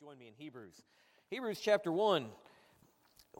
join 0.00 0.16
me 0.16 0.28
in 0.28 0.34
Hebrews. 0.36 0.74
Hebrews 1.28 1.58
chapter 1.60 1.90
1. 1.90 2.26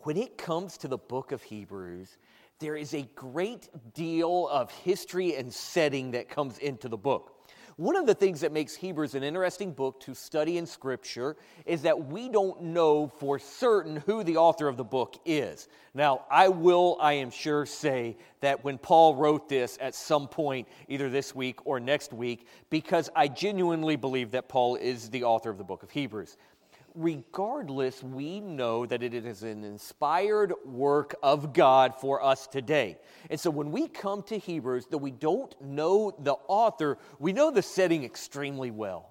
When 0.03 0.17
it 0.17 0.37
comes 0.37 0.77
to 0.79 0.89
the 0.89 0.99
book 0.99 1.31
of 1.31 1.41
Hebrews, 1.41 2.19
there 2.59 2.75
is 2.75 2.95
a 2.95 3.03
great 3.15 3.69
deal 3.95 4.49
of 4.49 4.73
history 4.73 5.37
and 5.37 5.55
setting 5.55 6.11
that 6.13 6.29
comes 6.29 6.59
into 6.59 6.89
the 6.89 6.97
book. 6.97 7.38
One 7.79 7.95
of 7.95 8.07
the 8.07 8.15
things 8.15 8.41
that 8.41 8.51
makes 8.51 8.75
Hebrews 8.75 9.15
an 9.15 9.23
interesting 9.23 9.71
book 9.71 10.01
to 10.01 10.13
study 10.13 10.59
in 10.59 10.67
Scripture 10.67 11.37
is 11.65 11.83
that 11.83 12.09
we 12.09 12.29
don't 12.29 12.61
know 12.61 13.07
for 13.07 13.39
certain 13.39 13.99
who 14.05 14.25
the 14.25 14.37
author 14.37 14.67
of 14.67 14.77
the 14.77 14.83
book 14.83 15.15
is. 15.25 15.69
Now, 15.95 16.25
I 16.29 16.49
will, 16.49 16.97
I 17.01 17.13
am 17.13 17.31
sure, 17.31 17.67
say 17.67 18.17
that 18.41 18.65
when 18.65 18.79
Paul 18.79 19.15
wrote 19.15 19.49
this 19.49 19.79
at 19.81 19.95
some 19.95 20.27
point, 20.27 20.67
either 20.89 21.09
this 21.09 21.37
week 21.37 21.65
or 21.67 21.79
next 21.79 22.13
week, 22.13 22.49
because 22.69 23.11
I 23.15 23.29
genuinely 23.29 23.95
believe 23.95 24.33
that 24.33 24.49
Paul 24.49 24.75
is 24.75 25.09
the 25.11 25.23
author 25.23 25.51
of 25.51 25.57
the 25.57 25.63
book 25.63 25.85
of 25.85 25.93
Hebrews 25.93 26.37
regardless, 26.99 28.03
we 28.03 28.41
know 28.41 28.85
that 28.85 29.03
it 29.03 29.15
is 29.15 29.45
an 29.45 29.63
inspired 29.63 30.53
work 30.65 31.15
of 31.23 31.53
God 31.53 31.95
for 31.95 32.23
us 32.23 32.49
today. 32.49 32.99
And 33.31 33.39
so 33.39 33.51
when 33.51 33.71
we 33.71 33.87
come 33.87 34.23
to 34.25 34.37
Hebrews, 34.37 34.87
though 34.91 34.99
we 34.99 35.13
don't 35.13 35.55
know 35.63 36.13
the 36.19 36.35
author, 36.49 36.99
we 37.21 37.33
know 37.33 37.53
the 37.53 37.63
setting 37.63 38.05
extremely 38.05 38.73
well. 38.73 39.11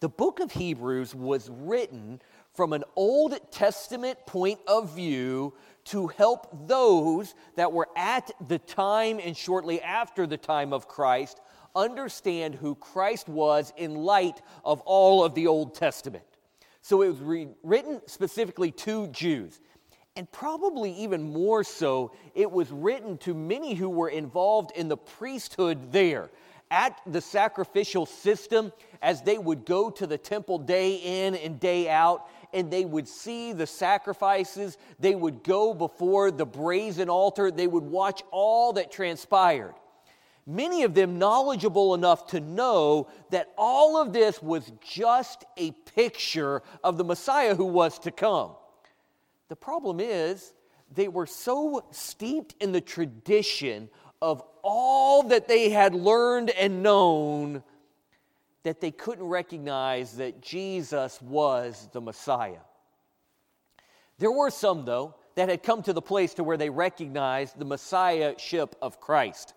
The 0.00 0.08
book 0.08 0.38
of 0.38 0.52
Hebrews 0.52 1.14
was 1.14 1.50
written 1.50 2.22
from 2.54 2.72
an 2.72 2.84
Old 2.94 3.38
Testament 3.50 4.18
point 4.26 4.60
of 4.68 4.94
view 4.94 5.54
to 5.86 6.06
help 6.06 6.68
those 6.68 7.34
that 7.56 7.72
were 7.72 7.88
at 7.96 8.30
the 8.46 8.58
time 8.60 9.18
and 9.22 9.36
shortly 9.36 9.82
after 9.82 10.26
the 10.26 10.36
time 10.36 10.72
of 10.72 10.86
Christ 10.86 11.40
understand 11.74 12.54
who 12.54 12.76
Christ 12.76 13.28
was 13.28 13.72
in 13.76 13.96
light 13.96 14.40
of 14.64 14.80
all 14.82 15.24
of 15.24 15.34
the 15.34 15.48
Old 15.48 15.74
Testament. 15.74 16.24
So 16.82 17.02
it 17.02 17.08
was 17.08 17.20
re- 17.20 17.48
written 17.62 18.00
specifically 18.06 18.70
to 18.72 19.08
Jews. 19.08 19.60
And 20.16 20.30
probably 20.32 20.92
even 20.94 21.22
more 21.22 21.62
so, 21.62 22.12
it 22.34 22.50
was 22.50 22.70
written 22.70 23.18
to 23.18 23.34
many 23.34 23.74
who 23.74 23.88
were 23.88 24.08
involved 24.08 24.72
in 24.74 24.88
the 24.88 24.96
priesthood 24.96 25.92
there 25.92 26.30
at 26.70 27.00
the 27.06 27.20
sacrificial 27.20 28.04
system 28.04 28.72
as 29.00 29.22
they 29.22 29.38
would 29.38 29.64
go 29.64 29.90
to 29.90 30.06
the 30.06 30.18
temple 30.18 30.58
day 30.58 30.96
in 30.96 31.34
and 31.36 31.60
day 31.60 31.88
out 31.88 32.28
and 32.52 32.70
they 32.70 32.84
would 32.84 33.06
see 33.06 33.52
the 33.52 33.66
sacrifices. 33.66 34.78
They 34.98 35.14
would 35.14 35.44
go 35.44 35.74
before 35.74 36.30
the 36.30 36.46
brazen 36.46 37.08
altar. 37.08 37.50
They 37.50 37.66
would 37.66 37.84
watch 37.84 38.22
all 38.30 38.72
that 38.74 38.90
transpired 38.90 39.74
many 40.48 40.82
of 40.82 40.94
them 40.94 41.18
knowledgeable 41.18 41.94
enough 41.94 42.26
to 42.28 42.40
know 42.40 43.08
that 43.30 43.52
all 43.58 44.00
of 44.00 44.12
this 44.12 44.42
was 44.42 44.72
just 44.80 45.44
a 45.58 45.70
picture 45.70 46.62
of 46.82 46.96
the 46.96 47.04
Messiah 47.04 47.54
who 47.54 47.66
was 47.66 47.98
to 48.00 48.10
come. 48.10 48.52
The 49.48 49.56
problem 49.56 50.00
is, 50.00 50.54
they 50.94 51.08
were 51.08 51.26
so 51.26 51.84
steeped 51.90 52.54
in 52.60 52.72
the 52.72 52.80
tradition 52.80 53.90
of 54.22 54.42
all 54.62 55.22
that 55.24 55.46
they 55.46 55.68
had 55.68 55.94
learned 55.94 56.50
and 56.50 56.82
known 56.82 57.62
that 58.62 58.80
they 58.80 58.90
couldn't 58.90 59.26
recognize 59.26 60.16
that 60.16 60.40
Jesus 60.40 61.20
was 61.22 61.88
the 61.92 62.00
Messiah. 62.00 62.60
There 64.18 64.32
were 64.32 64.50
some, 64.50 64.84
though, 64.84 65.14
that 65.36 65.48
had 65.48 65.62
come 65.62 65.82
to 65.82 65.92
the 65.92 66.02
place 66.02 66.34
to 66.34 66.44
where 66.44 66.56
they 66.56 66.70
recognized 66.70 67.58
the 67.58 67.64
Messiahship 67.64 68.74
of 68.82 68.98
Christ. 68.98 69.54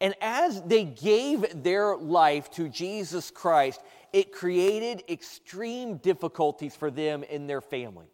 And 0.00 0.14
as 0.20 0.62
they 0.62 0.84
gave 0.84 1.62
their 1.62 1.96
life 1.96 2.50
to 2.52 2.68
Jesus 2.68 3.30
Christ, 3.30 3.80
it 4.12 4.32
created 4.32 5.04
extreme 5.08 5.98
difficulties 5.98 6.74
for 6.74 6.90
them 6.90 7.24
and 7.30 7.48
their 7.48 7.60
family. 7.60 8.06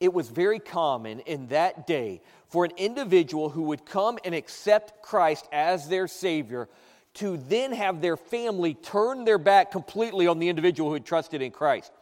It 0.00 0.12
was 0.12 0.28
very 0.28 0.58
common 0.58 1.20
in 1.20 1.46
that 1.48 1.86
day 1.86 2.22
for 2.48 2.64
an 2.64 2.72
individual 2.76 3.48
who 3.48 3.62
would 3.62 3.86
come 3.86 4.18
and 4.24 4.34
accept 4.34 5.00
Christ 5.00 5.46
as 5.52 5.88
their 5.88 6.08
Savior 6.08 6.68
to 7.14 7.36
then 7.36 7.72
have 7.72 8.00
their 8.00 8.16
family 8.16 8.74
turn 8.74 9.24
their 9.24 9.38
back 9.38 9.70
completely 9.70 10.26
on 10.26 10.38
the 10.38 10.48
individual 10.48 10.90
who 10.90 10.94
had 10.94 11.04
trusted 11.04 11.40
in 11.40 11.52
Christ. 11.52 11.92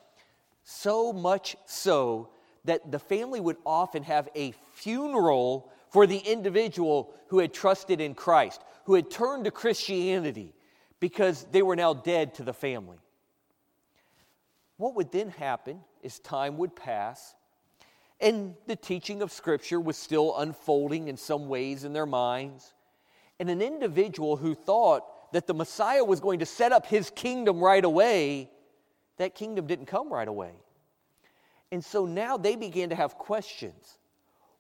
So 0.65 1.13
much 1.13 1.57
so 1.67 2.31
that 2.65 2.91
the 2.91 2.99
family 2.99 3.41
would 3.41 3.57
often 3.67 4.03
have 4.05 4.29
a 4.35 4.55
funeral 4.75 5.71
for 5.91 6.07
the 6.07 6.19
individual 6.19 7.13
who 7.29 7.39
had 7.39 7.53
trusted 7.53 8.01
in 8.01 8.15
Christ, 8.15 8.63
who 8.85 8.95
had 8.95 9.11
turned 9.11 9.45
to 9.45 9.51
Christianity 9.51 10.55
because 10.99 11.47
they 11.51 11.63
were 11.63 11.77
now 11.77 11.95
dead 11.95 12.35
to 12.35 12.43
the 12.43 12.53
family. 12.53 12.99
What 14.77 14.95
would 14.97 15.13
then 15.13 15.31
happen 15.31 15.81
is 16.03 16.19
time 16.19 16.57
would 16.59 16.75
pass 16.75 17.35
and 18.21 18.55
the 18.67 18.77
teaching 18.77 19.23
of 19.23 19.33
Scripture 19.33 19.81
was 19.81 19.97
still 19.97 20.37
unfolding 20.37 21.09
in 21.09 21.17
some 21.17 21.49
ways 21.49 21.85
in 21.85 21.93
their 21.93 22.07
minds. 22.07 22.75
And 23.39 23.49
an 23.49 23.63
individual 23.63 24.37
who 24.37 24.55
thought 24.55 25.33
that 25.33 25.47
the 25.47 25.55
Messiah 25.55 26.05
was 26.05 26.21
going 26.21 26.41
to 26.41 26.47
set 26.47 26.73
up 26.73 26.85
his 26.85 27.11
kingdom 27.11 27.61
right 27.61 27.85
away, 27.85 28.51
that 29.17 29.35
kingdom 29.35 29.67
didn't 29.67 29.87
come 29.87 30.13
right 30.13 30.29
away. 30.29 30.53
And 31.73 31.83
so 31.83 32.05
now 32.05 32.37
they 32.37 32.57
began 32.57 32.91
to 32.91 32.97
have 32.97 33.15
questions. 33.15 33.99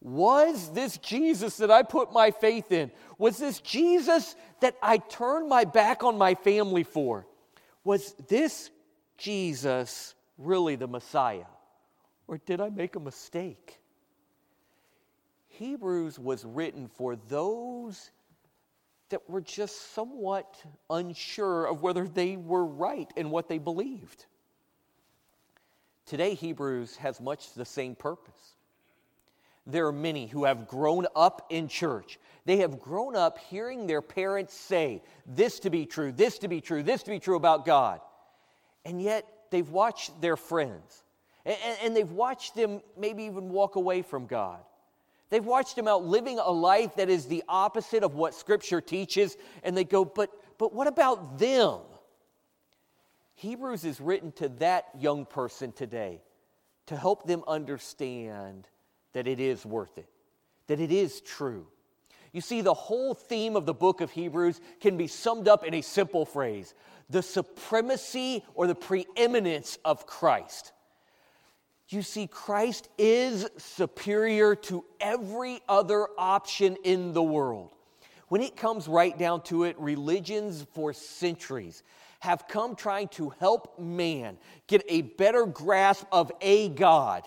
Was 0.00 0.72
this 0.72 0.97
Jesus 0.99 1.59
that 1.59 1.71
I 1.71 1.83
put 1.83 2.12
my 2.12 2.31
faith 2.31 2.72
in? 2.72 2.91
Was 3.19 3.37
this 3.37 3.61
Jesus 3.61 4.34
that 4.61 4.77
I 4.83 4.97
turned 4.99 5.49
my 5.49 5.65
back 5.65 6.03
on 6.03 6.16
my 6.16 6.34
family 6.34 6.84
for? 6.84 7.27
Was 7.84 8.15
this 8.28 8.71
Jesus 9.19 10.15
really 10.39 10.77
the 10.77 10.89
Messiah? 10.89 11.44
Or 12.27 12.39
did 12.39 12.60
I 12.60 12.71
make 12.71 12.97
a 12.97 13.00
mistake? 13.00 13.78
Hebrews 15.49 16.19
was 16.19 16.44
written 16.47 16.89
for 16.89 17.16
those 17.16 18.10
that 19.10 19.28
were 19.28 19.43
just 19.43 19.93
somewhat 19.93 20.62
unsure 20.89 21.66
of 21.66 21.83
whether 21.83 22.09
they 22.09 22.37
were 22.37 22.65
right 22.65 23.12
in 23.16 23.28
what 23.28 23.49
they 23.49 23.59
believed. 23.59 24.25
Today, 26.06 26.34
Hebrews 26.34 26.97
has 26.97 27.21
much 27.21 27.53
the 27.53 27.65
same 27.65 27.94
purpose 27.94 28.55
there 29.66 29.87
are 29.87 29.93
many 29.93 30.26
who 30.26 30.44
have 30.44 30.66
grown 30.66 31.06
up 31.15 31.47
in 31.50 31.69
church. 31.69 32.19
They 32.44 32.59
have 32.59 32.81
grown 32.81 33.15
up 33.15 33.38
hearing 33.38 33.87
their 33.87 34.03
parents 34.03 34.54
say 34.54 35.03
this 35.26 35.60
to 35.60 35.71
be 35.71 35.87
true, 35.87 36.12
this 36.12 36.38
to 36.38 36.48
be 36.48 36.60
true, 36.60 36.82
this 36.82 37.03
to 37.04 37.10
be 37.10 37.19
true 37.19 37.37
about 37.37 37.65
God. 37.65 38.00
And 38.84 39.00
yet 39.00 39.26
they've 39.50 39.69
watched 39.69 40.21
their 40.21 40.37
friends 40.37 41.04
and, 41.44 41.56
and 41.82 41.97
they've 41.97 42.10
watched 42.10 42.54
them 42.54 42.81
maybe 42.97 43.25
even 43.25 43.48
walk 43.48 43.76
away 43.76 44.03
from 44.03 44.26
God. 44.26 44.60
They've 45.31 45.44
watched 45.44 45.77
them 45.77 45.87
out 45.87 46.04
living 46.04 46.38
a 46.38 46.50
life 46.50 46.97
that 46.97 47.09
is 47.09 47.27
the 47.27 47.44
opposite 47.48 48.03
of 48.03 48.15
what 48.15 48.34
Scripture 48.34 48.81
teaches, 48.81 49.37
and 49.62 49.77
they 49.77 49.84
go, 49.84 50.04
but, 50.04 50.31
but 50.59 50.75
what 50.75 50.88
about 50.88 51.38
them? 51.38 51.81
Hebrews 53.34 53.84
is 53.84 54.00
written 54.00 54.32
to 54.32 54.48
that 54.59 54.88
young 54.98 55.25
person 55.25 55.72
today 55.72 56.21
to 56.87 56.97
help 56.97 57.27
them 57.27 57.44
understand 57.47 58.69
that 59.12 59.26
it 59.26 59.41
is 59.41 59.65
worth 59.66 59.98
it, 59.98 60.09
that 60.66 60.81
it 60.81 60.93
is 60.93 61.21
true. 61.21 61.66
You 62.32 62.41
see, 62.41 62.60
the 62.60 62.75
whole 62.75 63.15
theme 63.15 63.56
of 63.56 63.66
the 63.66 63.75
book 63.75 64.00
of 64.00 64.10
Hebrews 64.10 64.60
can 64.81 64.97
be 64.97 65.09
summed 65.09 65.48
up 65.48 65.65
in 65.65 65.75
a 65.75 65.81
simple 65.81 66.25
phrase 66.25 66.75
the 67.09 67.22
supremacy 67.22 68.44
or 68.54 68.69
the 68.69 68.75
preeminence 68.75 69.78
of 69.84 70.06
Christ. 70.06 70.72
You 71.88 72.03
see, 72.03 72.28
Christ 72.28 72.88
is 72.98 73.48
superior 73.56 74.54
to 74.54 74.84
every 75.00 75.60
other 75.69 76.06
option 76.16 76.77
in 76.84 77.12
the 77.12 77.22
world. 77.22 77.75
When 78.28 78.42
it 78.42 78.56
comes 78.56 78.87
right 78.87 79.19
down 79.19 79.42
to 79.44 79.65
it, 79.65 79.75
religions 79.77 80.65
for 80.72 80.92
centuries 80.92 81.82
have 82.21 82.47
come 82.47 82.77
trying 82.77 83.09
to 83.09 83.31
help 83.41 83.77
man 83.77 84.38
get 84.69 84.84
a 84.88 85.03
better 85.03 85.47
grasp 85.47 86.06
of 86.12 86.31
a 86.41 86.68
God. 86.68 87.24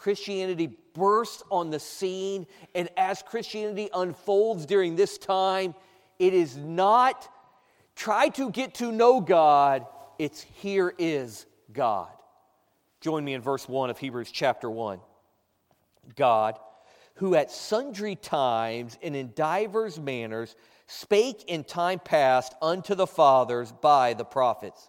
Christianity 0.00 0.70
bursts 0.94 1.42
on 1.50 1.68
the 1.68 1.78
scene. 1.78 2.46
And 2.74 2.88
as 2.96 3.22
Christianity 3.22 3.90
unfolds 3.92 4.64
during 4.64 4.96
this 4.96 5.18
time, 5.18 5.74
it 6.18 6.32
is 6.32 6.56
not 6.56 7.28
try 7.94 8.30
to 8.30 8.50
get 8.50 8.74
to 8.76 8.90
know 8.90 9.20
God, 9.20 9.86
it's 10.18 10.40
here 10.40 10.94
is 10.98 11.44
God. 11.70 12.08
Join 13.02 13.24
me 13.26 13.34
in 13.34 13.42
verse 13.42 13.68
1 13.68 13.90
of 13.90 13.98
Hebrews 13.98 14.30
chapter 14.30 14.70
1. 14.70 15.00
God, 16.16 16.58
who 17.16 17.34
at 17.34 17.50
sundry 17.50 18.16
times 18.16 18.96
and 19.02 19.14
in 19.14 19.32
divers 19.36 20.00
manners 20.00 20.56
spake 20.86 21.44
in 21.46 21.62
time 21.62 21.98
past 21.98 22.54
unto 22.62 22.94
the 22.94 23.06
fathers 23.06 23.70
by 23.70 24.14
the 24.14 24.24
prophets. 24.24 24.88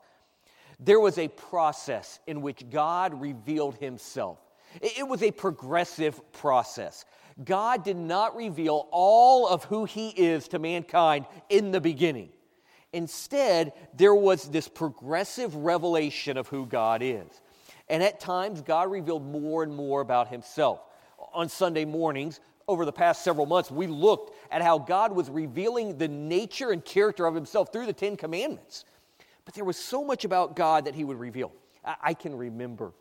There 0.80 1.02
was 1.02 1.18
a 1.18 1.28
process 1.28 2.20
in 2.28 2.42
which 2.42 2.70
God 2.70 3.20
revealed 3.20 3.76
himself. 3.76 4.40
It 4.82 5.08
was 5.08 5.24
a 5.24 5.32
progressive 5.32 6.32
process. 6.34 7.06
God 7.44 7.84
did 7.84 7.98
not 7.98 8.36
reveal 8.36 8.88
all 8.92 9.48
of 9.48 9.64
who 9.66 9.86
He 9.86 10.10
is 10.10 10.48
to 10.50 10.60
mankind 10.60 11.26
in 11.50 11.72
the 11.72 11.82
beginning. 11.82 12.30
Instead, 12.94 13.74
there 13.96 14.16
was 14.16 14.50
this 14.50 14.68
progressive 14.68 15.56
revelation 15.56 16.38
of 16.38 16.48
who 16.48 16.66
God 16.66 17.02
is. 17.02 17.42
And 17.90 18.04
at 18.04 18.20
times, 18.20 18.62
God 18.62 18.92
revealed 18.92 19.26
more 19.26 19.64
and 19.64 19.76
more 19.76 20.02
about 20.02 20.28
himself. 20.28 20.82
On 21.34 21.48
Sunday 21.48 21.86
mornings, 21.86 22.40
over 22.68 22.86
the 22.86 22.92
past 22.92 23.24
several 23.24 23.46
months, 23.46 23.72
we 23.72 23.88
looked 23.88 24.36
at 24.52 24.62
how 24.62 24.78
God 24.78 25.14
was 25.14 25.30
revealing 25.30 25.98
the 25.98 26.08
nature 26.08 26.72
and 26.72 26.84
character 26.84 27.26
of 27.26 27.36
himself 27.36 27.72
through 27.72 27.86
the 27.86 27.94
Ten 27.94 28.16
Commandments. 28.18 28.86
But 29.46 29.56
there 29.56 29.66
was 29.66 29.78
so 29.78 30.04
much 30.04 30.26
about 30.26 30.56
God 30.56 30.86
that 30.86 30.96
he 30.96 31.04
would 31.04 31.20
reveal. 31.20 31.52
I 31.84 32.14
can 32.14 32.36
remember 32.38 32.94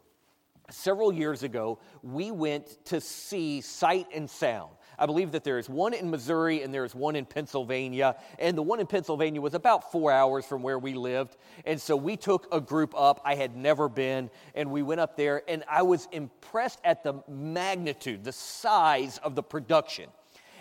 several 0.70 1.12
years 1.12 1.42
ago, 1.42 1.78
we 2.02 2.30
went 2.30 2.84
to 2.86 3.00
see 3.00 3.60
Sight 3.60 4.06
and 4.14 4.28
Sound. 4.28 4.72
I 5.00 5.06
believe 5.06 5.32
that 5.32 5.44
there 5.44 5.58
is 5.58 5.68
one 5.68 5.94
in 5.94 6.10
Missouri 6.10 6.62
and 6.62 6.74
there 6.74 6.84
is 6.84 6.94
one 6.94 7.16
in 7.16 7.24
Pennsylvania. 7.24 8.16
And 8.38 8.56
the 8.56 8.62
one 8.62 8.80
in 8.80 8.86
Pennsylvania 8.86 9.40
was 9.40 9.54
about 9.54 9.90
four 9.90 10.12
hours 10.12 10.44
from 10.44 10.62
where 10.62 10.78
we 10.78 10.92
lived. 10.92 11.38
And 11.64 11.80
so 11.80 11.96
we 11.96 12.18
took 12.18 12.46
a 12.52 12.60
group 12.60 12.94
up. 12.94 13.18
I 13.24 13.34
had 13.34 13.56
never 13.56 13.88
been. 13.88 14.30
And 14.54 14.70
we 14.70 14.82
went 14.82 15.00
up 15.00 15.16
there, 15.16 15.42
and 15.48 15.64
I 15.68 15.82
was 15.82 16.06
impressed 16.12 16.80
at 16.84 17.02
the 17.02 17.14
magnitude, 17.26 18.24
the 18.24 18.32
size 18.32 19.18
of 19.24 19.34
the 19.34 19.42
production. 19.42 20.10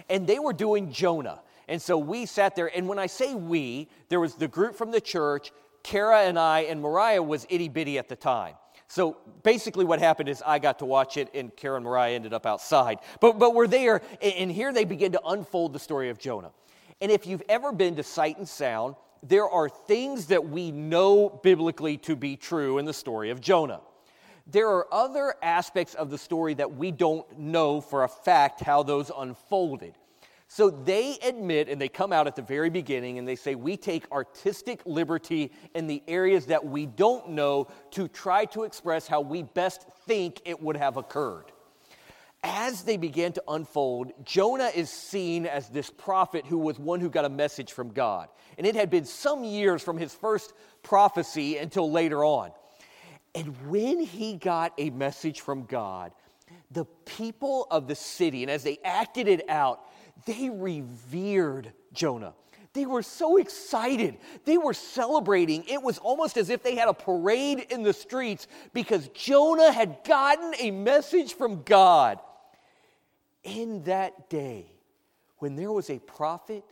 And 0.09 0.25
they 0.25 0.39
were 0.39 0.53
doing 0.53 0.91
Jonah. 0.91 1.41
And 1.67 1.81
so 1.81 1.97
we 1.97 2.25
sat 2.25 2.55
there. 2.55 2.71
And 2.73 2.87
when 2.87 2.97
I 2.97 3.07
say 3.07 3.35
we, 3.35 3.89
there 4.07 4.21
was 4.21 4.35
the 4.35 4.47
group 4.47 4.75
from 4.75 4.91
the 4.91 5.01
church, 5.01 5.51
Kara 5.83 6.21
and 6.21 6.39
I, 6.39 6.61
and 6.61 6.81
Mariah 6.81 7.21
was 7.21 7.45
itty 7.49 7.67
bitty 7.67 7.97
at 7.97 8.07
the 8.07 8.15
time. 8.15 8.55
So 8.89 9.17
basically, 9.43 9.85
what 9.85 9.99
happened 9.99 10.29
is 10.29 10.41
I 10.43 10.57
got 10.57 10.79
to 10.79 10.85
watch 10.85 11.15
it, 11.15 11.29
and 11.35 11.55
Karen 11.55 11.83
Mariah 11.83 12.15
ended 12.15 12.33
up 12.33 12.47
outside. 12.47 12.97
But, 13.21 13.37
but 13.37 13.53
we're 13.53 13.67
there, 13.67 14.01
and 14.19 14.51
here 14.51 14.73
they 14.73 14.83
begin 14.83 15.11
to 15.11 15.21
unfold 15.27 15.73
the 15.73 15.79
story 15.79 16.09
of 16.09 16.17
Jonah. 16.17 16.49
And 16.99 17.11
if 17.11 17.27
you've 17.27 17.43
ever 17.47 17.71
been 17.71 17.95
to 17.97 18.03
Sight 18.03 18.39
and 18.39 18.49
Sound, 18.49 18.95
there 19.21 19.47
are 19.47 19.69
things 19.69 20.25
that 20.27 20.49
we 20.49 20.71
know 20.71 21.29
biblically 21.29 21.97
to 21.97 22.15
be 22.15 22.35
true 22.35 22.79
in 22.79 22.85
the 22.85 22.93
story 22.93 23.29
of 23.29 23.39
Jonah. 23.41 23.81
There 24.47 24.69
are 24.69 24.91
other 24.91 25.35
aspects 25.43 25.93
of 25.93 26.09
the 26.09 26.17
story 26.17 26.55
that 26.55 26.75
we 26.75 26.89
don't 26.89 27.37
know 27.37 27.81
for 27.81 28.03
a 28.03 28.07
fact 28.07 28.61
how 28.61 28.81
those 28.81 29.11
unfolded. 29.15 29.93
So 30.51 30.71
they 30.71 31.19
admit 31.21 31.69
and 31.69 31.79
they 31.79 31.89
come 31.89 32.11
out 32.11 32.25
at 32.25 32.35
the 32.35 32.41
very 32.41 32.71
beginning 32.71 33.19
and 33.19 33.27
they 33.27 33.35
say, 33.35 33.53
We 33.53 33.77
take 33.77 34.11
artistic 34.11 34.81
liberty 34.83 35.51
in 35.75 35.85
the 35.85 36.01
areas 36.07 36.47
that 36.47 36.65
we 36.65 36.87
don't 36.87 37.29
know 37.29 37.67
to 37.91 38.07
try 38.07 38.45
to 38.45 38.63
express 38.63 39.07
how 39.07 39.21
we 39.21 39.43
best 39.43 39.85
think 40.07 40.41
it 40.45 40.59
would 40.59 40.75
have 40.75 40.97
occurred. 40.97 41.51
As 42.41 42.81
they 42.81 42.97
begin 42.97 43.31
to 43.33 43.43
unfold, 43.47 44.11
Jonah 44.25 44.71
is 44.75 44.89
seen 44.89 45.45
as 45.45 45.69
this 45.69 45.91
prophet 45.91 46.47
who 46.47 46.57
was 46.57 46.79
one 46.79 46.99
who 46.99 47.11
got 47.11 47.25
a 47.25 47.29
message 47.29 47.71
from 47.71 47.91
God. 47.91 48.27
And 48.57 48.65
it 48.65 48.75
had 48.75 48.89
been 48.89 49.05
some 49.05 49.43
years 49.43 49.83
from 49.83 49.99
his 49.99 50.15
first 50.15 50.53
prophecy 50.81 51.57
until 51.57 51.91
later 51.91 52.25
on. 52.25 52.51
And 53.35 53.55
when 53.69 53.99
he 53.99 54.33
got 54.33 54.73
a 54.79 54.89
message 54.89 55.41
from 55.41 55.65
God, 55.65 56.11
the 56.71 56.85
people 57.05 57.67
of 57.69 57.87
the 57.87 57.93
city, 57.93 58.41
and 58.41 58.49
as 58.49 58.63
they 58.63 58.79
acted 58.83 59.27
it 59.27 59.47
out, 59.47 59.81
they 60.25 60.49
revered 60.49 61.71
Jonah. 61.93 62.33
They 62.73 62.85
were 62.85 63.01
so 63.01 63.37
excited. 63.37 64.17
They 64.45 64.57
were 64.57 64.73
celebrating. 64.73 65.63
It 65.67 65.81
was 65.81 65.97
almost 65.97 66.37
as 66.37 66.49
if 66.49 66.61
they 66.61 66.75
had 66.75 66.87
a 66.87 66.93
parade 66.93 67.65
in 67.71 67.81
the 67.81 67.93
streets 67.93 68.47
because 68.73 69.07
Jonah 69.09 69.71
had 69.71 69.99
gotten 70.05 70.53
a 70.59 70.71
message 70.71 71.33
from 71.33 71.63
God. 71.63 72.19
In 73.43 73.83
that 73.83 74.29
day, 74.29 74.71
when 75.37 75.55
there 75.55 75.71
was 75.71 75.89
a 75.89 75.97
prophet, 75.99 76.63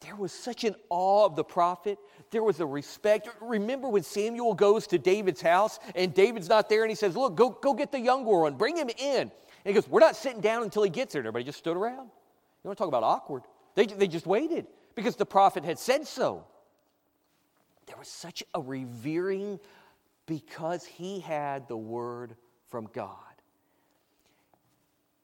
there 0.00 0.14
was 0.14 0.32
such 0.32 0.64
an 0.64 0.76
awe 0.88 1.26
of 1.26 1.34
the 1.34 1.44
prophet. 1.44 1.98
There 2.30 2.42
was 2.42 2.60
a 2.60 2.66
respect. 2.66 3.28
Remember 3.40 3.88
when 3.88 4.02
Samuel 4.02 4.54
goes 4.54 4.86
to 4.88 4.98
David's 4.98 5.40
house 5.40 5.78
and 5.94 6.14
David's 6.14 6.48
not 6.48 6.68
there 6.68 6.82
and 6.82 6.90
he 6.90 6.94
says, 6.94 7.16
Look, 7.16 7.34
go, 7.34 7.50
go 7.50 7.74
get 7.74 7.90
the 7.90 8.00
younger 8.00 8.38
one, 8.40 8.54
bring 8.54 8.76
him 8.76 8.88
in. 8.88 9.22
And 9.22 9.30
he 9.64 9.72
goes, 9.72 9.88
We're 9.88 10.00
not 10.00 10.16
sitting 10.16 10.40
down 10.40 10.62
until 10.62 10.82
he 10.82 10.90
gets 10.90 11.12
there. 11.12 11.20
And 11.20 11.26
everybody 11.26 11.44
just 11.44 11.58
stood 11.58 11.76
around. 11.76 12.10
You 12.62 12.68
want 12.68 12.78
to 12.78 12.82
talk 12.82 12.88
about 12.88 13.02
awkward? 13.02 13.42
They, 13.74 13.86
they 13.86 14.08
just 14.08 14.26
waited 14.26 14.66
because 14.94 15.16
the 15.16 15.26
prophet 15.26 15.64
had 15.64 15.78
said 15.78 16.06
so. 16.06 16.44
There 17.86 17.96
was 17.96 18.08
such 18.08 18.44
a 18.54 18.60
revering 18.60 19.58
because 20.26 20.84
he 20.84 21.20
had 21.20 21.68
the 21.68 21.76
word 21.76 22.36
from 22.68 22.88
God. 22.92 23.16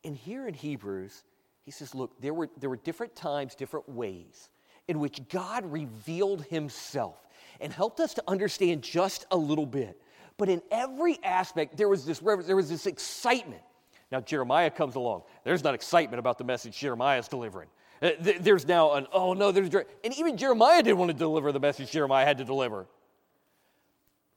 And 0.05 0.17
here 0.17 0.49
in 0.49 0.55
Hebrews, 0.55 1.25
he 1.65 1.71
says, 1.71 1.95
look, 1.95 2.21
there 2.21 2.33
were, 2.33 2.49
there 2.59 2.71
were 2.71 2.77
different 2.77 3.15
times, 3.15 3.55
different 3.55 3.89
ways 3.89 4.49
in 4.89 5.01
which 5.01 5.29
God 5.29 5.71
revealed 5.71 6.45
himself 6.45 7.27
and 7.61 7.73
helped 7.73 8.01
us 8.01 8.15
to 8.15 8.23
understand 8.29 8.83
just 8.83 9.27
a 9.31 9.37
little 9.37 9.67
bit. 9.67 10.01
But 10.39 10.49
in 10.49 10.63
every 10.71 11.19
aspect, 11.25 11.77
there 11.77 11.89
was 11.89 12.05
this, 12.05 12.23
reverence, 12.23 12.47
there 12.47 12.57
was 12.57 12.69
this 12.69 12.87
excitement 12.87 13.63
now, 14.11 14.21
Jeremiah 14.21 14.71
comes 14.71 14.95
along. 14.95 15.23
There's 15.45 15.65
not 15.65 15.75
excitement 15.75 16.21
about 16.21 16.39
the 16.39 16.45
message 16.45 16.79
Jeremiah 16.79 17.19
is 17.19 17.29
delivering. 17.29 17.69
Uh, 18.01 18.11
there's 18.21 18.67
now 18.67 18.93
an, 18.93 19.07
oh 19.13 19.33
no, 19.33 19.51
there's, 19.51 19.75
and 20.05 20.17
even 20.17 20.37
Jeremiah 20.37 20.83
didn't 20.83 20.99
want 20.99 21.11
to 21.11 21.17
deliver 21.17 21.51
the 21.51 21.61
message 21.61 21.91
Jeremiah 21.91 22.25
had 22.25 22.39
to 22.39 22.45
deliver. 22.45 22.87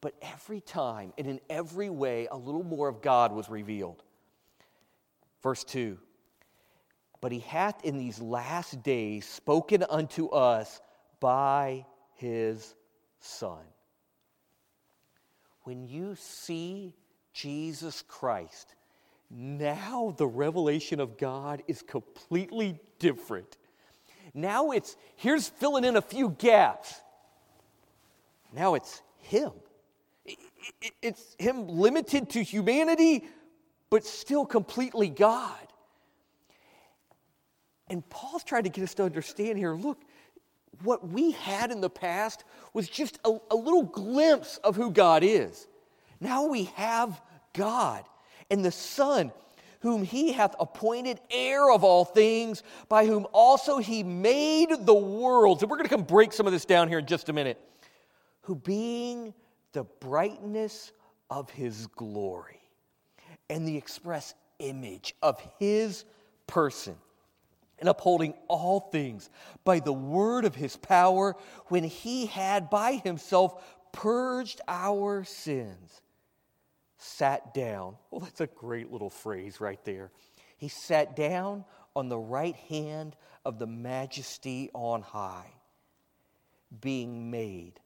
But 0.01 0.15
every 0.21 0.61
time 0.61 1.13
and 1.17 1.27
in 1.27 1.39
every 1.49 1.89
way, 1.89 2.27
a 2.31 2.37
little 2.37 2.63
more 2.63 2.87
of 2.87 3.01
God 3.01 3.33
was 3.33 3.49
revealed. 3.49 4.01
Verse 5.43 5.63
2 5.65 5.97
But 7.21 7.31
he 7.31 7.39
hath 7.39 7.83
in 7.83 7.97
these 7.97 8.19
last 8.19 8.81
days 8.81 9.27
spoken 9.27 9.83
unto 9.89 10.29
us 10.29 10.79
by 11.19 11.85
his 12.15 12.75
Son. 13.19 13.59
When 15.63 15.85
you 15.85 16.15
see 16.15 16.95
Jesus 17.33 18.01
Christ, 18.07 18.73
now 19.29 20.13
the 20.17 20.27
revelation 20.27 20.99
of 20.99 21.17
God 21.17 21.61
is 21.67 21.81
completely 21.81 22.79
different. 22.97 23.57
Now 24.33 24.71
it's, 24.71 24.95
here's 25.15 25.47
filling 25.47 25.85
in 25.85 25.95
a 25.95 26.01
few 26.01 26.29
gaps. 26.29 27.01
Now 28.53 28.73
it's 28.73 29.01
Him. 29.19 29.51
It's 31.01 31.35
Him 31.37 31.67
limited 31.67 32.29
to 32.31 32.43
humanity, 32.43 33.25
but 33.89 34.05
still 34.05 34.45
completely 34.45 35.09
God. 35.09 35.55
And 37.89 38.07
Paul's 38.09 38.43
trying 38.43 38.63
to 38.63 38.69
get 38.69 38.83
us 38.83 38.93
to 38.95 39.03
understand 39.03 39.57
here 39.57 39.73
look, 39.73 39.99
what 40.83 41.07
we 41.07 41.31
had 41.31 41.71
in 41.71 41.81
the 41.81 41.89
past 41.89 42.43
was 42.73 42.87
just 42.87 43.19
a, 43.25 43.37
a 43.51 43.55
little 43.55 43.83
glimpse 43.83 44.57
of 44.57 44.75
who 44.75 44.91
God 44.91 45.23
is. 45.23 45.67
Now 46.19 46.45
we 46.45 46.65
have 46.75 47.21
God 47.53 48.05
and 48.49 48.63
the 48.63 48.71
Son, 48.71 49.31
whom 49.81 50.03
he 50.03 50.31
hath 50.33 50.55
appointed 50.59 51.19
heir 51.31 51.71
of 51.71 51.83
all 51.83 52.03
things, 52.03 52.63
by 52.89 53.05
whom 53.05 53.27
also 53.31 53.77
he 53.77 54.03
made 54.03 54.69
the 54.85 54.93
world. 54.93 55.61
And 55.61 55.69
we're 55.69 55.77
going 55.77 55.87
to 55.87 55.95
come 55.95 56.03
break 56.03 56.33
some 56.33 56.45
of 56.47 56.53
this 56.53 56.65
down 56.65 56.89
here 56.89 56.99
in 56.99 57.05
just 57.05 57.29
a 57.29 57.33
minute. 57.33 57.59
Who 58.41 58.55
being 58.55 59.33
the 59.73 59.83
brightness 59.83 60.91
of 61.29 61.49
his 61.51 61.87
glory 61.87 62.59
and 63.49 63.67
the 63.67 63.77
express 63.77 64.33
image 64.59 65.15
of 65.21 65.41
his 65.59 66.03
person, 66.47 66.95
and 67.79 67.87
upholding 67.87 68.33
all 68.49 68.81
things 68.81 69.29
by 69.63 69.79
the 69.79 69.93
word 69.93 70.43
of 70.43 70.53
his 70.53 70.75
power, 70.75 71.35
when 71.67 71.85
he 71.85 72.25
had 72.25 72.69
by 72.69 72.93
himself 72.93 73.63
purged 73.93 74.59
our 74.67 75.23
sins 75.23 76.01
sat 76.99 77.53
down. 77.53 77.95
Well, 78.11 78.21
that's 78.21 78.41
a 78.41 78.47
great 78.47 78.91
little 78.91 79.09
phrase 79.09 79.59
right 79.59 79.83
there. 79.85 80.11
He 80.57 80.67
sat 80.67 81.15
down 81.15 81.65
on 81.95 82.09
the 82.09 82.17
right 82.17 82.55
hand 82.55 83.15
of 83.45 83.57
the 83.57 83.67
majesty 83.67 84.69
on 84.73 85.01
high, 85.01 85.51
being 86.81 87.31
made 87.31 87.79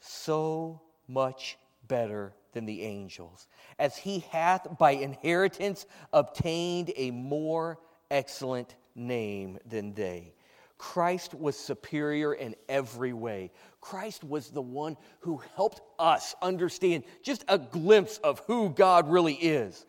so 0.00 0.80
much 1.06 1.56
better 1.86 2.32
than 2.52 2.64
the 2.64 2.82
angels, 2.82 3.46
as 3.78 3.96
he 3.96 4.20
hath 4.30 4.78
by 4.78 4.92
inheritance 4.92 5.86
obtained 6.12 6.92
a 6.96 7.10
more 7.10 7.78
excellent 8.10 8.74
name 8.94 9.58
than 9.66 9.92
they. 9.92 10.32
Christ 10.78 11.34
was 11.34 11.56
superior 11.56 12.34
in 12.34 12.54
every 12.68 13.12
way. 13.12 13.52
Christ 13.80 14.24
was 14.24 14.50
the 14.50 14.62
one 14.62 14.96
who 15.20 15.40
helped 15.56 15.80
us 15.98 16.34
understand 16.42 17.04
just 17.22 17.44
a 17.48 17.58
glimpse 17.58 18.18
of 18.18 18.40
who 18.46 18.70
God 18.70 19.10
really 19.10 19.34
is. 19.34 19.86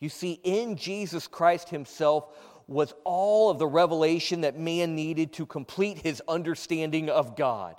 You 0.00 0.08
see, 0.08 0.40
in 0.42 0.76
Jesus 0.76 1.26
Christ 1.26 1.68
Himself 1.68 2.28
was 2.66 2.94
all 3.04 3.50
of 3.50 3.58
the 3.58 3.66
revelation 3.66 4.42
that 4.42 4.58
man 4.58 4.94
needed 4.94 5.32
to 5.34 5.46
complete 5.46 5.98
his 5.98 6.22
understanding 6.28 7.08
of 7.08 7.36
God. 7.36 7.76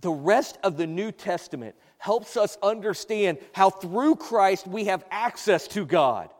The 0.00 0.10
rest 0.10 0.58
of 0.64 0.76
the 0.76 0.86
New 0.86 1.12
Testament 1.12 1.76
helps 1.98 2.36
us 2.36 2.58
understand 2.62 3.38
how 3.52 3.70
through 3.70 4.16
Christ 4.16 4.66
we 4.66 4.86
have 4.86 5.04
access 5.10 5.68
to 5.68 5.86
God. 5.86 6.30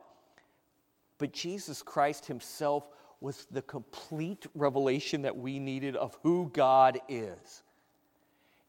But 1.18 1.32
Jesus 1.32 1.82
Christ 1.82 2.26
Himself 2.26 2.88
was 3.22 3.46
the 3.50 3.62
complete 3.62 4.46
revelation 4.54 5.22
that 5.22 5.36
we 5.36 5.58
needed 5.60 5.94
of 5.94 6.18
who 6.22 6.50
God 6.52 7.00
is. 7.08 7.62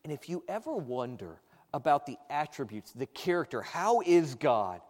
And 0.04 0.14
if 0.14 0.30
you 0.30 0.44
ever 0.48 0.76
wonder 0.76 1.40
about 1.74 2.06
the 2.06 2.18
attributes, 2.30 2.92
the 2.92 3.08
character, 3.08 3.62
how 3.62 4.02
is 4.02 4.36
God, 4.36 4.82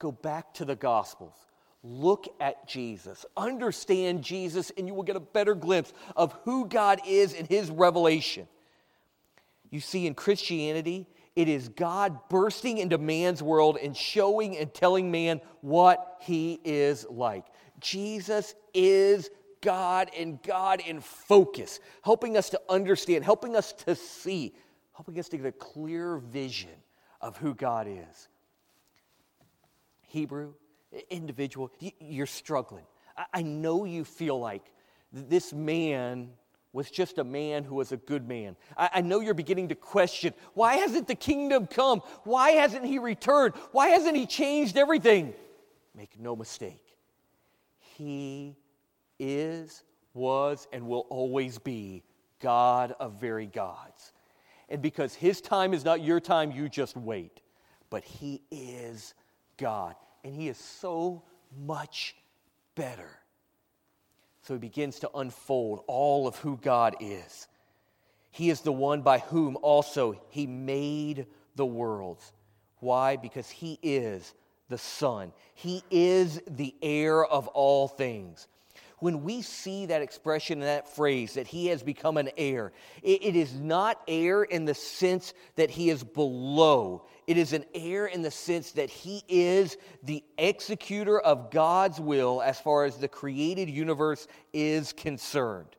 go 0.00 0.10
back 0.10 0.52
to 0.54 0.64
the 0.64 0.74
Gospels. 0.74 1.36
Look 1.84 2.26
at 2.40 2.66
Jesus. 2.66 3.24
Understand 3.36 4.24
Jesus, 4.24 4.72
and 4.76 4.88
you 4.88 4.94
will 4.94 5.04
get 5.04 5.14
a 5.14 5.20
better 5.20 5.54
glimpse 5.54 5.92
of 6.16 6.32
who 6.44 6.66
God 6.66 7.00
is 7.06 7.34
in 7.34 7.46
His 7.46 7.70
revelation. 7.70 8.48
You 9.70 9.78
see, 9.78 10.08
in 10.08 10.14
Christianity, 10.14 11.06
it 11.36 11.48
is 11.48 11.68
God 11.68 12.28
bursting 12.30 12.78
into 12.78 12.98
man's 12.98 13.42
world 13.42 13.76
and 13.80 13.96
showing 13.96 14.56
and 14.56 14.72
telling 14.72 15.10
man 15.10 15.40
what 15.60 16.16
he 16.22 16.58
is 16.64 17.06
like. 17.10 17.44
Jesus 17.80 18.54
is 18.74 19.30
God 19.60 20.10
and 20.16 20.42
God 20.42 20.80
in 20.80 21.00
focus, 21.00 21.80
helping 22.02 22.36
us 22.36 22.50
to 22.50 22.60
understand, 22.68 23.24
helping 23.24 23.56
us 23.56 23.72
to 23.72 23.94
see, 23.94 24.54
helping 24.92 25.18
us 25.18 25.28
to 25.30 25.36
get 25.36 25.46
a 25.46 25.52
clear 25.52 26.18
vision 26.18 26.70
of 27.20 27.36
who 27.36 27.54
God 27.54 27.86
is. 27.88 28.28
Hebrew, 30.02 30.54
individual, 31.10 31.70
you're 32.00 32.26
struggling. 32.26 32.84
I 33.32 33.42
know 33.42 33.84
you 33.84 34.04
feel 34.04 34.38
like 34.38 34.72
this 35.12 35.52
man 35.52 36.30
was 36.72 36.90
just 36.90 37.16
a 37.16 37.24
man 37.24 37.64
who 37.64 37.74
was 37.74 37.92
a 37.92 37.96
good 37.96 38.28
man. 38.28 38.54
I, 38.76 39.00
know 39.00 39.20
you're 39.20 39.34
beginning 39.34 39.68
to 39.68 39.74
question 39.74 40.34
why 40.52 40.74
hasn't 40.76 41.08
the 41.08 41.14
kingdom 41.14 41.66
come? 41.66 42.00
Why 42.24 42.50
hasn't 42.50 42.84
he 42.84 42.98
returned? 42.98 43.54
Why 43.72 43.88
hasn't 43.88 44.14
he 44.14 44.26
changed 44.26 44.76
everything? 44.76 45.32
Make 45.94 46.20
no 46.20 46.36
mistake, 46.36 46.85
he 47.96 48.56
is, 49.18 49.82
was, 50.14 50.68
and 50.72 50.86
will 50.86 51.06
always 51.10 51.58
be 51.58 52.02
God 52.40 52.94
of 52.98 53.20
very 53.20 53.46
gods. 53.46 54.12
And 54.68 54.82
because 54.82 55.14
his 55.14 55.40
time 55.40 55.72
is 55.72 55.84
not 55.84 56.02
your 56.02 56.20
time, 56.20 56.50
you 56.50 56.68
just 56.68 56.96
wait. 56.96 57.40
But 57.88 58.04
he 58.04 58.42
is 58.50 59.14
God, 59.56 59.94
and 60.24 60.34
he 60.34 60.48
is 60.48 60.58
so 60.58 61.22
much 61.56 62.16
better. 62.74 63.10
So 64.42 64.54
he 64.54 64.58
begins 64.58 65.00
to 65.00 65.10
unfold 65.14 65.82
all 65.86 66.26
of 66.26 66.36
who 66.36 66.56
God 66.56 66.96
is. 67.00 67.48
He 68.30 68.50
is 68.50 68.60
the 68.60 68.72
one 68.72 69.02
by 69.02 69.18
whom 69.18 69.56
also 69.62 70.20
he 70.28 70.46
made 70.46 71.26
the 71.54 71.66
worlds. 71.66 72.32
Why? 72.80 73.16
Because 73.16 73.48
he 73.48 73.78
is 73.82 74.34
the 74.68 74.78
Son, 74.78 75.32
he 75.54 75.82
is 75.90 76.40
the 76.48 76.74
heir 76.82 77.24
of 77.24 77.48
all 77.48 77.88
things 77.88 78.48
when 78.98 79.22
we 79.22 79.42
see 79.42 79.86
that 79.86 80.00
expression 80.00 80.60
and 80.60 80.68
that 80.68 80.88
phrase 80.88 81.34
that 81.34 81.46
he 81.46 81.66
has 81.66 81.82
become 81.82 82.16
an 82.16 82.30
heir, 82.38 82.72
it, 83.02 83.22
it 83.22 83.36
is 83.36 83.54
not 83.54 84.00
heir 84.08 84.42
in 84.42 84.64
the 84.64 84.74
sense 84.74 85.34
that 85.56 85.70
he 85.70 85.90
is 85.90 86.02
below. 86.02 87.04
It 87.26 87.36
is 87.36 87.52
an 87.52 87.64
heir 87.74 88.06
in 88.06 88.22
the 88.22 88.30
sense 88.30 88.72
that 88.72 88.88
he 88.88 89.22
is 89.28 89.76
the 90.02 90.24
executor 90.38 91.20
of 91.20 91.50
God's 91.50 92.00
will 92.00 92.40
as 92.40 92.58
far 92.58 92.84
as 92.84 92.96
the 92.96 93.08
created 93.08 93.68
universe 93.68 94.26
is 94.54 94.92
concerned. 94.94 95.76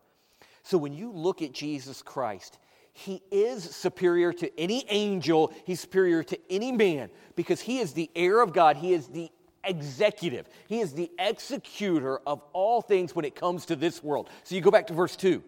So 0.62 0.77
when 0.77 0.94
you 0.94 1.12
look 1.12 1.41
at 1.41 1.53
Jesus 1.53 2.03
Christ, 2.03 2.60
he 2.98 3.22
is 3.30 3.63
superior 3.63 4.34
to 4.34 4.60
any 4.60 4.84
angel, 4.89 5.54
he's 5.66 5.82
superior 5.82 6.24
to 6.24 6.39
any 6.50 6.72
man 6.72 7.12
because 7.36 7.62
he 7.62 7.77
is 7.77 7.94
the 7.94 8.10
heir 8.16 8.42
of 8.42 8.54
God, 8.54 8.75
he 8.75 8.92
is 8.92 9.08
the 9.08 9.30
executive. 9.63 10.50
He 10.68 10.80
is 10.80 10.94
the 10.94 11.12
executor 11.20 12.18
of 12.25 12.42
all 12.54 12.82
things 12.82 13.16
when 13.16 13.24
it 13.24 13.36
comes 13.36 13.68
to 13.68 13.75
this 13.75 14.01
world. 14.01 14.32
So 14.44 14.56
you 14.56 14.62
go 14.62 14.72
back 14.72 14.88
to 14.88 14.94
verse 14.94 15.16
2. 15.16 15.44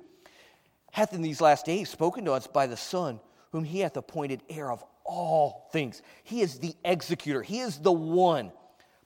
Hath 0.92 1.14
in 1.14 1.24
these 1.24 1.42
last 1.42 1.66
days 1.66 1.90
spoken 1.90 2.24
to 2.26 2.34
us 2.34 2.46
by 2.46 2.68
the 2.68 2.78
Son, 2.78 3.20
whom 3.52 3.64
he 3.64 3.80
hath 3.80 3.98
appointed 3.98 4.44
heir 4.48 4.72
of 4.72 4.84
all 5.04 5.70
things. 5.72 6.04
He 6.24 6.42
is 6.42 6.60
the 6.60 6.76
executor, 6.86 7.42
he 7.42 7.62
is 7.62 7.80
the 7.80 7.92
one 7.92 8.52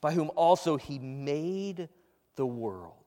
by 0.02 0.12
whom 0.12 0.32
also 0.36 0.76
he 0.76 1.00
made 1.00 1.88
the 2.36 2.46
worlds. 2.46 3.03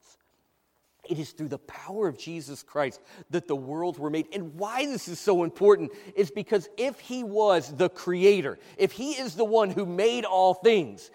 It 1.08 1.18
is 1.18 1.32
through 1.32 1.48
the 1.48 1.58
power 1.58 2.08
of 2.08 2.18
Jesus 2.18 2.62
Christ 2.62 3.00
that 3.30 3.48
the 3.48 3.56
worlds 3.56 3.98
were 3.98 4.10
made. 4.10 4.26
And 4.32 4.54
why 4.54 4.86
this 4.86 5.08
is 5.08 5.18
so 5.18 5.44
important 5.44 5.92
is 6.14 6.30
because 6.30 6.68
if 6.76 7.00
he 7.00 7.25
was 7.25 7.75
the 7.76 7.88
creator, 7.88 8.58
if 8.76 8.92
he 8.92 9.12
is 9.12 9.34
the 9.34 9.44
one 9.44 9.70
who 9.70 9.86
made 9.86 10.25
all 10.25 10.54
things, 10.54 11.10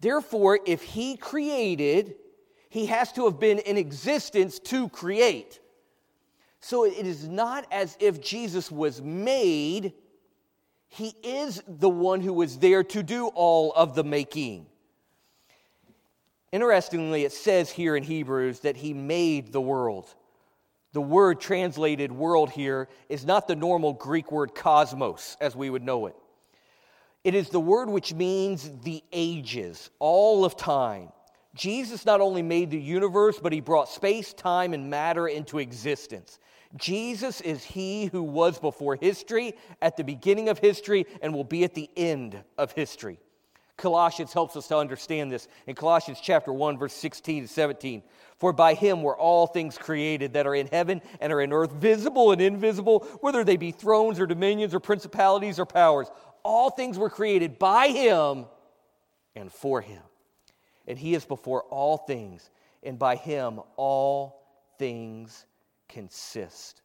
Therefore, 0.00 0.58
if 0.66 0.82
he 0.82 1.16
created, 1.16 2.14
he 2.70 2.86
has 2.86 3.12
to 3.12 3.26
have 3.26 3.38
been 3.38 3.58
in 3.58 3.76
existence 3.76 4.58
to 4.60 4.88
create. 4.88 5.60
So 6.60 6.84
it 6.84 7.06
is 7.06 7.28
not 7.28 7.66
as 7.70 7.96
if 8.00 8.20
Jesus 8.20 8.70
was 8.70 9.00
made, 9.02 9.92
he 10.88 11.14
is 11.22 11.62
the 11.66 11.88
one 11.88 12.20
who 12.20 12.32
was 12.32 12.58
there 12.58 12.82
to 12.84 13.02
do 13.02 13.28
all 13.28 13.72
of 13.74 13.94
the 13.94 14.04
making. 14.04 14.66
Interestingly, 16.52 17.24
it 17.24 17.32
says 17.32 17.70
here 17.70 17.96
in 17.96 18.02
Hebrews 18.02 18.60
that 18.60 18.76
he 18.76 18.92
made 18.92 19.52
the 19.52 19.60
world. 19.60 20.12
The 20.92 21.00
word 21.00 21.40
translated 21.40 22.10
world 22.10 22.50
here 22.50 22.88
is 23.08 23.24
not 23.24 23.46
the 23.46 23.54
normal 23.54 23.92
Greek 23.92 24.32
word 24.32 24.54
cosmos 24.54 25.36
as 25.40 25.54
we 25.54 25.70
would 25.70 25.84
know 25.84 26.06
it. 26.06 26.16
It 27.22 27.34
is 27.34 27.50
the 27.50 27.60
word 27.60 27.88
which 27.88 28.14
means 28.14 28.70
the 28.82 29.04
ages, 29.12 29.90
all 30.00 30.44
of 30.44 30.56
time. 30.56 31.10
Jesus 31.54 32.06
not 32.06 32.20
only 32.20 32.42
made 32.42 32.70
the 32.70 32.80
universe, 32.80 33.38
but 33.40 33.52
he 33.52 33.60
brought 33.60 33.88
space, 33.88 34.32
time, 34.32 34.72
and 34.72 34.90
matter 34.90 35.28
into 35.28 35.58
existence. 35.58 36.38
Jesus 36.76 37.40
is 37.40 37.62
he 37.64 38.06
who 38.06 38.22
was 38.22 38.58
before 38.58 38.96
history, 38.96 39.54
at 39.82 39.96
the 39.96 40.04
beginning 40.04 40.48
of 40.48 40.58
history, 40.58 41.06
and 41.20 41.34
will 41.34 41.44
be 41.44 41.64
at 41.64 41.74
the 41.74 41.90
end 41.96 42.42
of 42.56 42.72
history. 42.72 43.18
Colossians 43.80 44.32
helps 44.32 44.54
us 44.56 44.68
to 44.68 44.76
understand 44.76 45.32
this 45.32 45.48
in 45.66 45.74
Colossians 45.74 46.20
chapter 46.22 46.52
1 46.52 46.78
verse 46.78 46.92
16 46.92 47.42
to 47.42 47.48
17. 47.48 48.02
For 48.36 48.52
by 48.52 48.74
him 48.74 49.02
were 49.02 49.16
all 49.16 49.46
things 49.46 49.76
created 49.76 50.34
that 50.34 50.46
are 50.46 50.54
in 50.54 50.68
heaven 50.68 51.02
and 51.20 51.32
are 51.32 51.40
in 51.40 51.52
earth, 51.52 51.72
visible 51.72 52.32
and 52.32 52.40
invisible, 52.40 53.00
whether 53.20 53.44
they 53.44 53.56
be 53.56 53.72
thrones 53.72 54.20
or 54.20 54.26
dominions 54.26 54.74
or 54.74 54.80
principalities 54.80 55.58
or 55.58 55.66
powers 55.66 56.08
all 56.42 56.70
things 56.70 56.98
were 56.98 57.10
created 57.10 57.58
by 57.58 57.88
him 57.88 58.46
and 59.34 59.52
for 59.52 59.80
him. 59.80 60.02
And 60.86 60.98
he 60.98 61.14
is 61.14 61.24
before 61.24 61.62
all 61.64 61.98
things, 61.98 62.50
and 62.82 62.98
by 62.98 63.16
him 63.16 63.60
all 63.76 64.42
things 64.78 65.46
consist. 65.88 66.82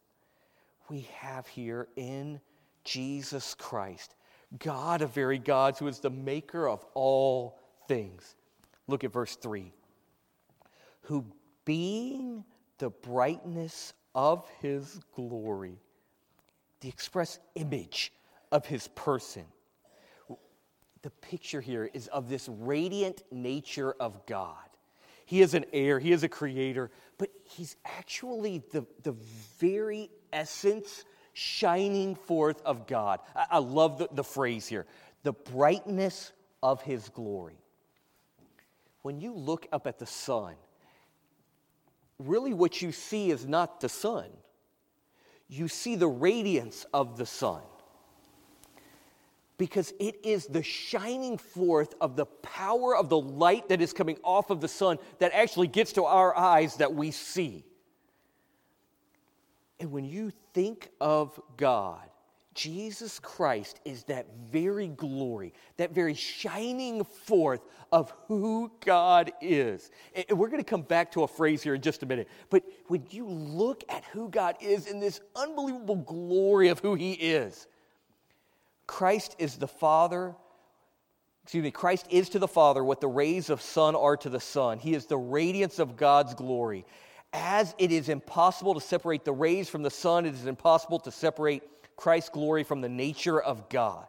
We 0.88 1.08
have 1.14 1.46
here 1.46 1.88
in 1.96 2.40
Jesus 2.84 3.54
Christ, 3.54 4.14
God 4.58 5.02
of 5.02 5.12
very 5.12 5.38
gods, 5.38 5.78
who 5.78 5.88
is 5.88 6.00
the 6.00 6.10
maker 6.10 6.68
of 6.68 6.84
all 6.94 7.58
things. 7.88 8.36
Look 8.86 9.04
at 9.04 9.12
verse 9.12 9.36
3. 9.36 9.72
Who 11.02 11.26
being 11.64 12.44
the 12.78 12.90
brightness 12.90 13.92
of 14.14 14.48
his 14.60 15.00
glory, 15.14 15.78
the 16.80 16.88
express 16.88 17.38
image 17.54 18.12
of 18.52 18.66
his 18.66 18.88
person. 18.88 19.44
The 21.02 21.10
picture 21.10 21.60
here 21.60 21.88
is 21.92 22.08
of 22.08 22.28
this 22.28 22.48
radiant 22.48 23.22
nature 23.30 23.94
of 24.00 24.26
God. 24.26 24.56
He 25.26 25.42
is 25.42 25.54
an 25.54 25.64
heir, 25.72 25.98
he 25.98 26.12
is 26.12 26.22
a 26.22 26.28
creator, 26.28 26.90
but 27.18 27.30
he's 27.44 27.76
actually 27.84 28.62
the, 28.72 28.86
the 29.02 29.14
very 29.58 30.10
essence 30.32 31.04
shining 31.36 32.14
forth 32.14 32.62
of 32.64 32.86
God. 32.86 33.20
I, 33.34 33.46
I 33.50 33.58
love 33.58 33.98
the, 33.98 34.08
the 34.10 34.24
phrase 34.24 34.66
here 34.66 34.86
the 35.22 35.32
brightness 35.32 36.32
of 36.62 36.80
his 36.82 37.08
glory. 37.10 37.58
When 39.02 39.20
you 39.20 39.34
look 39.34 39.66
up 39.72 39.86
at 39.86 39.98
the 39.98 40.06
sun, 40.06 40.54
really 42.18 42.54
what 42.54 42.80
you 42.80 42.90
see 42.90 43.30
is 43.30 43.44
not 43.44 43.80
the 43.80 43.88
sun, 43.88 44.26
you 45.48 45.68
see 45.68 45.94
the 45.94 46.08
radiance 46.08 46.86
of 46.94 47.18
the 47.18 47.26
sun 47.26 47.60
because 49.58 49.92
it 49.98 50.24
is 50.24 50.46
the 50.46 50.62
shining 50.62 51.38
forth 51.38 51.94
of 52.00 52.16
the 52.16 52.26
power 52.26 52.96
of 52.96 53.08
the 53.08 53.18
light 53.18 53.68
that 53.68 53.82
is 53.82 53.92
coming 53.92 54.16
off 54.22 54.50
of 54.50 54.60
the 54.60 54.68
sun 54.68 54.98
that 55.18 55.32
actually 55.32 55.66
gets 55.66 55.92
to 55.94 56.04
our 56.04 56.36
eyes 56.36 56.76
that 56.76 56.94
we 56.94 57.10
see. 57.10 57.64
And 59.78 59.92
when 59.92 60.04
you 60.04 60.32
think 60.54 60.90
of 61.00 61.38
God, 61.56 62.08
Jesus 62.56 63.18
Christ 63.18 63.80
is 63.84 64.04
that 64.04 64.26
very 64.50 64.88
glory, 64.88 65.52
that 65.76 65.94
very 65.94 66.14
shining 66.14 67.04
forth 67.04 67.60
of 67.92 68.14
who 68.28 68.72
God 68.82 69.30
is. 69.42 69.90
And 70.14 70.38
we're 70.38 70.48
going 70.48 70.64
to 70.64 70.68
come 70.68 70.80
back 70.80 71.12
to 71.12 71.22
a 71.22 71.28
phrase 71.28 71.62
here 71.62 71.74
in 71.74 71.82
just 71.82 72.02
a 72.02 72.06
minute. 72.06 72.28
But 72.48 72.64
when 72.86 73.04
you 73.10 73.28
look 73.28 73.84
at 73.90 74.04
who 74.04 74.30
God 74.30 74.56
is 74.62 74.86
in 74.86 75.00
this 75.00 75.20
unbelievable 75.36 75.96
glory 75.96 76.68
of 76.68 76.78
who 76.80 76.94
He 76.94 77.12
is, 77.12 77.66
Christ 78.86 79.36
is 79.38 79.56
the 79.56 79.68
Father. 79.68 80.34
Excuse 81.42 81.62
me, 81.62 81.70
Christ 81.70 82.06
is 82.08 82.30
to 82.30 82.38
the 82.38 82.48
Father 82.48 82.82
what 82.82 83.02
the 83.02 83.08
rays 83.08 83.50
of 83.50 83.60
sun 83.60 83.94
are 83.94 84.16
to 84.16 84.30
the 84.30 84.40
sun. 84.40 84.78
He 84.78 84.94
is 84.94 85.04
the 85.04 85.18
radiance 85.18 85.78
of 85.78 85.98
God's 85.98 86.32
glory. 86.32 86.86
As 87.38 87.74
it 87.76 87.92
is 87.92 88.08
impossible 88.08 88.72
to 88.72 88.80
separate 88.80 89.26
the 89.26 89.32
rays 89.32 89.68
from 89.68 89.82
the 89.82 89.90
sun, 89.90 90.24
it 90.24 90.32
is 90.32 90.46
impossible 90.46 90.98
to 91.00 91.12
separate 91.12 91.62
Christ's 91.94 92.30
glory 92.30 92.64
from 92.64 92.80
the 92.80 92.88
nature 92.88 93.38
of 93.38 93.68
God. 93.68 94.06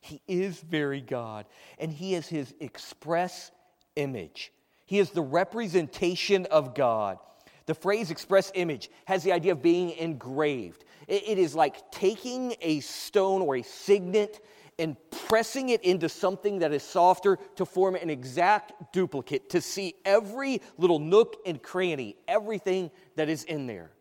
He 0.00 0.22
is 0.28 0.60
very 0.60 1.00
God, 1.00 1.46
and 1.80 1.92
He 1.92 2.14
is 2.14 2.28
His 2.28 2.54
express 2.60 3.50
image. 3.96 4.52
He 4.86 5.00
is 5.00 5.10
the 5.10 5.20
representation 5.20 6.46
of 6.46 6.76
God. 6.76 7.18
The 7.66 7.74
phrase 7.74 8.12
express 8.12 8.52
image 8.54 8.88
has 9.04 9.24
the 9.24 9.32
idea 9.32 9.52
of 9.52 9.62
being 9.62 9.90
engraved. 9.90 10.84
it 11.08 11.38
is 11.38 11.56
like 11.56 11.90
taking 11.90 12.54
a 12.60 12.80
stone 12.80 13.42
or 13.42 13.56
a 13.56 13.62
signet 13.62 14.44
and 14.80 14.96
pressing 15.28 15.68
it 15.68 15.84
into 15.84 16.08
something 16.08 16.58
that 16.60 16.72
is 16.72 16.82
softer 16.82 17.38
to 17.56 17.64
form 17.64 17.94
an 17.94 18.10
exact 18.10 18.92
duplicate, 18.92 19.50
to 19.50 19.60
see 19.60 19.94
every 20.04 20.60
little 20.78 20.98
nook 20.98 21.36
and 21.46 21.62
cranny, 21.62 22.16
everything 22.26 22.90
that 23.16 23.28
is 23.28 23.44
in 23.44 23.66
there. 23.66 23.92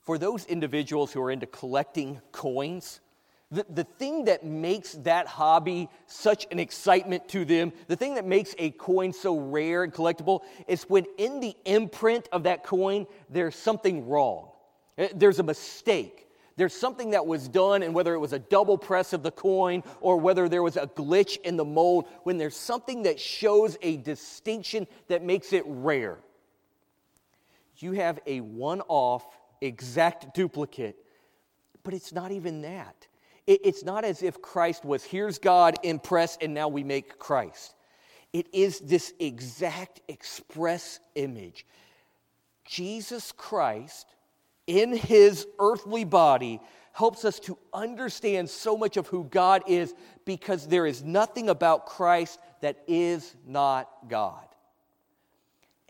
For 0.00 0.18
those 0.18 0.46
individuals 0.46 1.12
who 1.12 1.20
are 1.20 1.32
into 1.32 1.46
collecting 1.46 2.20
coins, 2.30 3.00
the, 3.50 3.66
the 3.68 3.84
thing 3.84 4.24
that 4.24 4.44
makes 4.44 4.92
that 4.92 5.26
hobby 5.26 5.88
such 6.06 6.46
an 6.50 6.58
excitement 6.58 7.28
to 7.28 7.44
them, 7.44 7.72
the 7.88 7.96
thing 7.96 8.14
that 8.14 8.24
makes 8.24 8.54
a 8.58 8.70
coin 8.70 9.12
so 9.12 9.38
rare 9.38 9.84
and 9.84 9.92
collectible, 9.92 10.40
is 10.66 10.84
when 10.84 11.06
in 11.18 11.40
the 11.40 11.56
imprint 11.64 12.28
of 12.32 12.44
that 12.44 12.64
coin, 12.64 13.06
there's 13.28 13.54
something 13.54 14.08
wrong. 14.08 14.48
Eh, 14.98 15.08
there's 15.14 15.38
a 15.38 15.44
mistake. 15.44 16.25
There's 16.56 16.74
something 16.74 17.10
that 17.10 17.26
was 17.26 17.48
done, 17.48 17.82
and 17.82 17.94
whether 17.94 18.14
it 18.14 18.18
was 18.18 18.32
a 18.32 18.38
double 18.38 18.78
press 18.78 19.12
of 19.12 19.22
the 19.22 19.30
coin 19.30 19.82
or 20.00 20.16
whether 20.16 20.48
there 20.48 20.62
was 20.62 20.76
a 20.76 20.86
glitch 20.86 21.38
in 21.42 21.56
the 21.56 21.64
mold, 21.64 22.08
when 22.22 22.38
there's 22.38 22.56
something 22.56 23.02
that 23.02 23.20
shows 23.20 23.76
a 23.82 23.98
distinction 23.98 24.86
that 25.08 25.22
makes 25.22 25.52
it 25.52 25.64
rare, 25.66 26.18
you 27.76 27.92
have 27.92 28.18
a 28.26 28.40
one 28.40 28.80
off, 28.88 29.26
exact 29.60 30.34
duplicate, 30.34 30.96
but 31.82 31.92
it's 31.92 32.12
not 32.12 32.32
even 32.32 32.62
that. 32.62 33.06
It's 33.46 33.84
not 33.84 34.04
as 34.04 34.22
if 34.22 34.42
Christ 34.42 34.84
was, 34.84 35.04
here's 35.04 35.38
God 35.38 35.76
impressed, 35.84 36.42
and 36.42 36.52
now 36.52 36.68
we 36.68 36.82
make 36.82 37.18
Christ. 37.18 37.74
It 38.32 38.48
is 38.52 38.80
this 38.80 39.12
exact 39.20 40.00
express 40.08 41.00
image. 41.14 41.64
Jesus 42.64 43.30
Christ 43.30 44.15
in 44.66 44.96
his 44.96 45.46
earthly 45.58 46.04
body 46.04 46.60
helps 46.92 47.24
us 47.24 47.38
to 47.40 47.58
understand 47.74 48.48
so 48.48 48.76
much 48.76 48.96
of 48.96 49.06
who 49.08 49.24
God 49.24 49.62
is 49.66 49.94
because 50.24 50.66
there 50.66 50.86
is 50.86 51.04
nothing 51.04 51.50
about 51.50 51.86
Christ 51.86 52.40
that 52.62 52.82
is 52.86 53.34
not 53.46 53.88
God. 54.08 54.46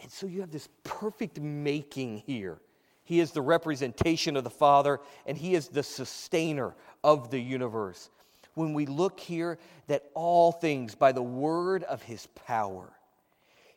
And 0.02 0.10
so 0.10 0.26
you 0.26 0.40
have 0.40 0.50
this 0.50 0.68
perfect 0.82 1.40
making 1.40 2.18
here. 2.26 2.58
He 3.04 3.20
is 3.20 3.30
the 3.30 3.40
representation 3.40 4.36
of 4.36 4.42
the 4.42 4.50
Father, 4.50 4.98
and 5.26 5.38
He 5.38 5.54
is 5.54 5.68
the 5.68 5.84
sustainer 5.84 6.74
of 7.04 7.30
the 7.30 7.40
universe. 7.40 8.10
When 8.54 8.74
we 8.74 8.86
look 8.86 9.20
here, 9.20 9.58
that 9.86 10.10
all 10.14 10.50
things 10.50 10.96
by 10.96 11.12
the 11.12 11.22
word 11.22 11.84
of 11.84 12.02
His 12.02 12.26
power, 12.34 12.92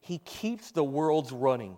He 0.02 0.18
keeps 0.18 0.72
the 0.72 0.84
worlds 0.84 1.32
running 1.32 1.78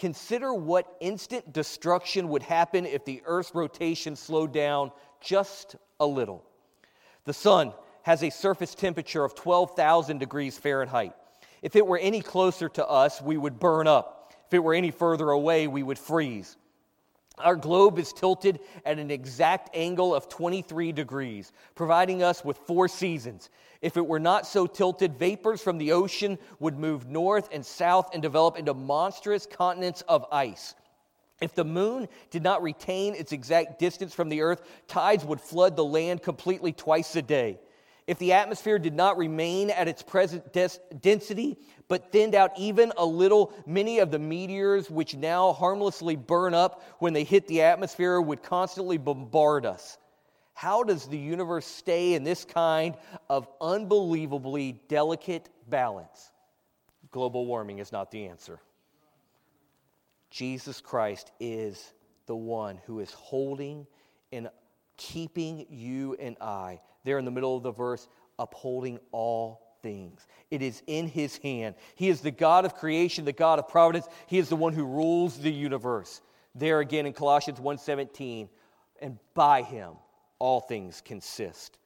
Consider 0.00 0.54
what 0.54 0.96
instant 1.00 1.52
destruction 1.52 2.30
would 2.30 2.42
happen 2.42 2.86
if 2.86 3.04
the 3.04 3.20
Earth's 3.26 3.54
rotation 3.54 4.16
slowed 4.16 4.50
down 4.50 4.92
just 5.20 5.76
a 6.00 6.06
little. 6.06 6.42
The 7.26 7.34
sun 7.34 7.74
has 8.04 8.22
a 8.22 8.30
surface 8.30 8.74
temperature 8.74 9.22
of 9.22 9.34
12,000 9.34 10.16
degrees 10.16 10.56
Fahrenheit. 10.56 11.12
If 11.60 11.76
it 11.76 11.86
were 11.86 11.98
any 11.98 12.22
closer 12.22 12.70
to 12.70 12.88
us, 12.88 13.20
we 13.20 13.36
would 13.36 13.60
burn 13.60 13.86
up. 13.86 14.32
If 14.46 14.54
it 14.54 14.60
were 14.60 14.72
any 14.72 14.90
further 14.90 15.28
away, 15.28 15.66
we 15.66 15.82
would 15.82 15.98
freeze. 15.98 16.56
Our 17.42 17.56
globe 17.56 17.98
is 17.98 18.12
tilted 18.12 18.60
at 18.84 18.98
an 18.98 19.10
exact 19.10 19.70
angle 19.74 20.14
of 20.14 20.28
23 20.28 20.92
degrees, 20.92 21.52
providing 21.74 22.22
us 22.22 22.44
with 22.44 22.58
four 22.58 22.88
seasons. 22.88 23.50
If 23.82 23.96
it 23.96 24.06
were 24.06 24.20
not 24.20 24.46
so 24.46 24.66
tilted, 24.66 25.18
vapors 25.18 25.62
from 25.62 25.78
the 25.78 25.92
ocean 25.92 26.38
would 26.58 26.78
move 26.78 27.08
north 27.08 27.48
and 27.52 27.64
south 27.64 28.10
and 28.12 28.22
develop 28.22 28.58
into 28.58 28.74
monstrous 28.74 29.46
continents 29.46 30.02
of 30.02 30.26
ice. 30.30 30.74
If 31.40 31.54
the 31.54 31.64
moon 31.64 32.08
did 32.30 32.42
not 32.42 32.62
retain 32.62 33.14
its 33.14 33.32
exact 33.32 33.78
distance 33.78 34.14
from 34.14 34.28
the 34.28 34.42
earth, 34.42 34.62
tides 34.88 35.24
would 35.24 35.40
flood 35.40 35.74
the 35.74 35.84
land 35.84 36.22
completely 36.22 36.72
twice 36.72 37.16
a 37.16 37.22
day. 37.22 37.58
If 38.10 38.18
the 38.18 38.32
atmosphere 38.32 38.80
did 38.80 38.96
not 38.96 39.18
remain 39.18 39.70
at 39.70 39.86
its 39.86 40.02
present 40.02 40.52
des- 40.52 40.80
density, 41.00 41.56
but 41.86 42.10
thinned 42.10 42.34
out 42.34 42.50
even 42.58 42.92
a 42.96 43.06
little, 43.06 43.52
many 43.68 44.00
of 44.00 44.10
the 44.10 44.18
meteors 44.18 44.90
which 44.90 45.14
now 45.14 45.52
harmlessly 45.52 46.16
burn 46.16 46.52
up 46.52 46.82
when 46.98 47.12
they 47.12 47.22
hit 47.22 47.46
the 47.46 47.62
atmosphere 47.62 48.20
would 48.20 48.42
constantly 48.42 48.98
bombard 48.98 49.64
us. 49.64 49.96
How 50.54 50.82
does 50.82 51.06
the 51.06 51.16
universe 51.16 51.64
stay 51.64 52.14
in 52.14 52.24
this 52.24 52.44
kind 52.44 52.96
of 53.28 53.46
unbelievably 53.60 54.80
delicate 54.88 55.48
balance? 55.68 56.32
Global 57.12 57.46
warming 57.46 57.78
is 57.78 57.92
not 57.92 58.10
the 58.10 58.26
answer. 58.26 58.58
Jesus 60.32 60.80
Christ 60.80 61.30
is 61.38 61.92
the 62.26 62.34
one 62.34 62.80
who 62.86 62.98
is 62.98 63.12
holding 63.12 63.86
and 64.32 64.50
keeping 64.96 65.64
you 65.70 66.16
and 66.18 66.36
I 66.40 66.80
there 67.04 67.18
in 67.18 67.24
the 67.24 67.30
middle 67.30 67.56
of 67.56 67.62
the 67.62 67.72
verse, 67.72 68.08
upholding 68.38 68.98
all 69.12 69.70
things. 69.82 70.26
It 70.50 70.62
is 70.62 70.82
in 70.86 71.08
his 71.08 71.38
hand. 71.38 71.74
He 71.94 72.08
is 72.08 72.20
the 72.20 72.30
God 72.30 72.64
of 72.64 72.74
creation, 72.74 73.24
the 73.24 73.32
God 73.32 73.58
of 73.58 73.68
providence. 73.68 74.06
He 74.26 74.38
is 74.38 74.48
the 74.48 74.56
one 74.56 74.72
who 74.72 74.84
rules 74.84 75.38
the 75.38 75.52
universe. 75.52 76.20
There 76.54 76.80
again 76.80 77.06
in 77.06 77.12
Colossians 77.12 77.60
1:17, 77.60 78.48
and 79.00 79.18
by 79.34 79.62
him 79.62 79.94
all 80.38 80.60
things 80.60 81.00
consist. 81.00 81.78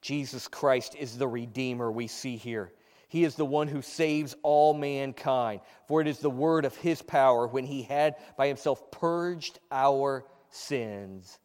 Jesus 0.00 0.48
Christ 0.48 0.94
is 0.96 1.16
the 1.16 1.28
redeemer 1.28 1.90
we 1.90 2.06
see 2.06 2.36
here. 2.36 2.72
He 3.08 3.24
is 3.24 3.36
the 3.36 3.44
one 3.44 3.68
who 3.68 3.80
saves 3.80 4.34
all 4.42 4.74
mankind, 4.74 5.60
for 5.86 6.00
it 6.00 6.08
is 6.08 6.18
the 6.18 6.30
word 6.30 6.64
of 6.64 6.76
his 6.76 7.00
power 7.00 7.46
when 7.46 7.64
he 7.64 7.82
had 7.82 8.16
by 8.36 8.48
himself 8.48 8.90
purged 8.90 9.60
our 9.70 10.24
sins 10.50 11.38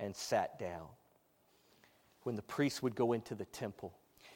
and 0.00 0.14
sat 0.14 0.58
down 0.58 0.88
when 2.24 2.34
the 2.34 2.42
priest 2.42 2.82
would 2.82 2.94
go 2.94 3.12
into 3.12 3.34
the 3.34 3.44
temple. 3.46 3.92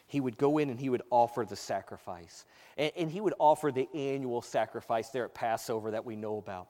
He 0.06 0.20
would 0.20 0.38
go 0.38 0.58
in 0.58 0.70
and 0.70 0.80
he 0.80 0.88
would 0.88 1.02
offer 1.10 1.44
the 1.44 1.56
sacrifice. 1.56 2.46
And, 2.78 2.92
and, 2.96 3.10
he 3.10 3.20
would 3.20 3.34
offer 3.38 3.70
the 3.70 3.88
annual 3.94 4.40
sacrifice 4.40 5.10
there 5.10 5.24
at 5.24 5.34
Passover 5.34 5.90
that 5.90 6.04
we 6.04 6.16
know 6.16 6.38
about. 6.38 6.68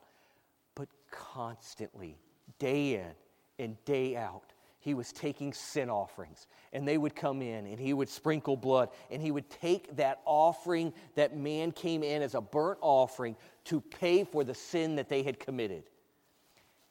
But 0.75 0.89
constantly, 1.09 2.17
day 2.57 2.95
in 2.95 3.11
and 3.57 3.77
day 3.85 4.17
out, 4.17 4.51
he 4.81 4.93
was 4.93 5.13
taking 5.13 5.53
sin 5.53 5.89
offerings. 5.89 6.47
And 6.73 6.85
they 6.85 6.97
would 6.97 7.15
come 7.15 7.41
in 7.41 7.65
and 7.65 7.79
he 7.79 7.93
would 7.93 8.09
sprinkle 8.09 8.57
blood. 8.57 8.89
And 9.09 9.21
he 9.21 9.31
would 9.31 9.49
take 9.49 9.95
that 9.95 10.19
offering 10.25 10.93
that 11.15 11.37
man 11.37 11.71
came 11.71 12.03
in 12.03 12.21
as 12.21 12.35
a 12.35 12.41
burnt 12.41 12.79
offering 12.81 13.37
to 13.65 13.79
pay 13.79 14.25
for 14.25 14.43
the 14.43 14.55
sin 14.55 14.95
that 14.97 15.07
they 15.07 15.23
had 15.23 15.39
committed. 15.39 15.83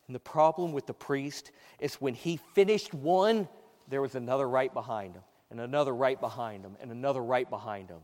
And 0.07 0.15
the 0.15 0.21
problem 0.21 0.73
with 0.73 0.87
the 0.87 0.95
priest 0.95 1.51
is 1.79 1.97
when 1.97 2.15
he 2.15 2.39
finished 2.55 2.95
one, 2.95 3.47
there 3.89 4.03
was 4.03 4.15
another 4.15 4.49
right 4.49 4.73
behind 4.73 5.15
him, 5.15 5.23
and 5.51 5.61
another 5.61 5.95
right 5.95 6.21
behind 6.21 6.65
him, 6.65 6.77
and 6.81 6.91
another 6.91 7.23
right 7.23 7.49
behind 7.49 7.89
him. 7.89 8.01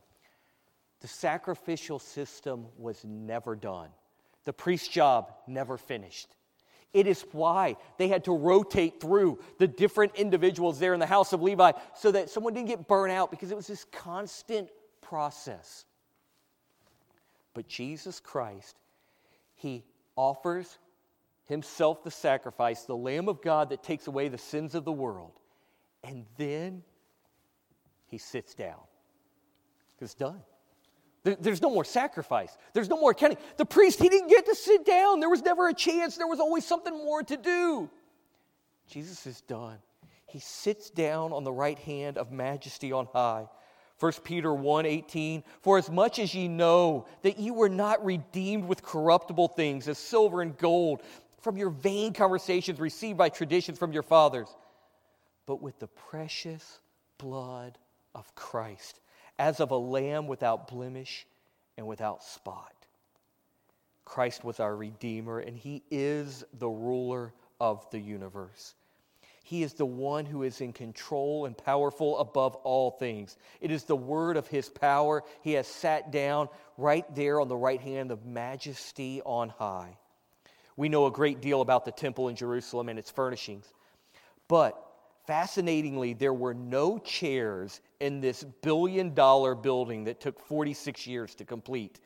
The 1.00 1.08
sacrificial 1.08 1.98
system 1.98 2.66
was 2.78 3.04
never 3.04 3.54
done. 3.54 3.90
The 4.44 4.52
priest's 4.52 4.88
job 4.88 5.32
never 5.46 5.76
finished. 5.76 6.28
It 6.94 7.06
is 7.06 7.24
why 7.32 7.76
they 7.98 8.08
had 8.08 8.24
to 8.24 8.36
rotate 8.36 9.00
through 9.00 9.40
the 9.58 9.66
different 9.66 10.14
individuals 10.14 10.78
there 10.78 10.94
in 10.94 11.00
the 11.00 11.06
house 11.06 11.32
of 11.32 11.42
Levi 11.42 11.72
so 11.94 12.12
that 12.12 12.30
someone 12.30 12.54
didn't 12.54 12.68
get 12.68 12.86
burnt 12.86 13.12
out 13.12 13.30
because 13.30 13.50
it 13.50 13.56
was 13.56 13.66
this 13.66 13.84
constant 13.90 14.68
process. 15.02 15.84
But 17.52 17.68
Jesus 17.68 18.20
Christ, 18.20 18.78
He 19.56 19.84
offers 20.16 20.78
Himself 21.46 22.04
the 22.04 22.10
sacrifice, 22.10 22.82
the 22.82 22.96
Lamb 22.96 23.28
of 23.28 23.42
God 23.42 23.70
that 23.70 23.82
takes 23.82 24.06
away 24.06 24.28
the 24.28 24.38
sins 24.38 24.74
of 24.74 24.84
the 24.84 24.92
world. 24.92 25.32
And 26.04 26.26
then 26.36 26.82
he 28.06 28.18
sits 28.18 28.54
down. 28.54 28.78
It's 30.00 30.14
done. 30.14 30.40
There's 31.24 31.62
no 31.62 31.70
more 31.70 31.84
sacrifice. 31.84 32.54
There's 32.74 32.90
no 32.90 32.98
more 32.98 33.14
counting. 33.14 33.38
The 33.56 33.64
priest, 33.64 33.98
he 33.98 34.10
didn't 34.10 34.28
get 34.28 34.44
to 34.44 34.54
sit 34.54 34.84
down. 34.84 35.20
There 35.20 35.30
was 35.30 35.40
never 35.40 35.68
a 35.68 35.74
chance. 35.74 36.18
There 36.18 36.26
was 36.26 36.38
always 36.38 36.66
something 36.66 36.92
more 36.92 37.22
to 37.22 37.36
do. 37.38 37.90
Jesus 38.86 39.26
is 39.26 39.40
done. 39.40 39.78
He 40.26 40.40
sits 40.40 40.90
down 40.90 41.32
on 41.32 41.42
the 41.42 41.52
right 41.52 41.78
hand 41.78 42.18
of 42.18 42.30
majesty 42.30 42.92
on 42.92 43.06
high. 43.06 43.46
1 44.00 44.12
Peter 44.24 44.52
1 44.52 44.84
18, 44.84 45.44
for 45.62 45.78
as 45.78 45.88
much 45.88 46.18
as 46.18 46.34
ye 46.34 46.46
know 46.48 47.06
that 47.22 47.38
ye 47.38 47.50
were 47.50 47.70
not 47.70 48.04
redeemed 48.04 48.66
with 48.66 48.82
corruptible 48.82 49.48
things 49.48 49.88
as 49.88 49.96
silver 49.96 50.42
and 50.42 50.58
gold 50.58 51.00
from 51.40 51.56
your 51.56 51.70
vain 51.70 52.12
conversations 52.12 52.80
received 52.80 53.16
by 53.16 53.30
traditions 53.30 53.78
from 53.78 53.92
your 53.92 54.02
fathers 54.02 54.48
but 55.46 55.62
with 55.62 55.78
the 55.78 55.88
precious 55.88 56.80
blood 57.18 57.78
of 58.14 58.34
Christ, 58.34 59.00
as 59.38 59.60
of 59.60 59.70
a 59.70 59.76
lamb 59.76 60.26
without 60.26 60.68
blemish 60.68 61.26
and 61.76 61.86
without 61.86 62.22
spot. 62.22 62.72
Christ 64.04 64.44
was 64.44 64.60
our 64.60 64.74
Redeemer, 64.74 65.40
and 65.40 65.56
He 65.56 65.82
is 65.90 66.44
the 66.58 66.68
ruler 66.68 67.32
of 67.60 67.88
the 67.90 67.98
universe. 67.98 68.74
He 69.44 69.62
is 69.62 69.74
the 69.74 69.84
one 69.86 70.24
who 70.24 70.42
is 70.42 70.62
in 70.62 70.72
control 70.72 71.44
and 71.44 71.56
powerful 71.56 72.18
above 72.18 72.56
all 72.56 72.92
things. 72.92 73.36
It 73.60 73.70
is 73.70 73.84
the 73.84 73.94
word 73.94 74.38
of 74.38 74.48
his 74.48 74.70
power. 74.70 75.22
He 75.42 75.52
has 75.52 75.68
sat 75.68 76.10
down 76.10 76.48
right 76.78 77.04
there 77.14 77.38
on 77.38 77.48
the 77.48 77.56
right 77.56 77.80
hand 77.80 78.10
of 78.10 78.24
majesty 78.24 79.20
on 79.22 79.50
high. 79.50 79.98
We 80.78 80.88
know 80.88 81.04
a 81.04 81.12
great 81.12 81.42
deal 81.42 81.60
about 81.60 81.84
the 81.84 81.92
temple 81.92 82.28
in 82.28 82.36
Jerusalem 82.36 82.88
and 82.88 82.98
its 82.98 83.10
furnishings. 83.10 83.66
But 84.48 84.82
fascinatingly, 85.26 86.12
there 86.12 86.34
were 86.34 86.54
no 86.54 86.98
chairs 86.98 87.80
in 88.00 88.20
this 88.20 88.44
billion 88.62 89.14
dollar 89.14 89.54
building 89.54 90.04
that 90.04 90.20
took 90.20 90.40
46 90.40 91.06
years 91.06 91.34
to 91.36 91.44
complete. 91.44 92.00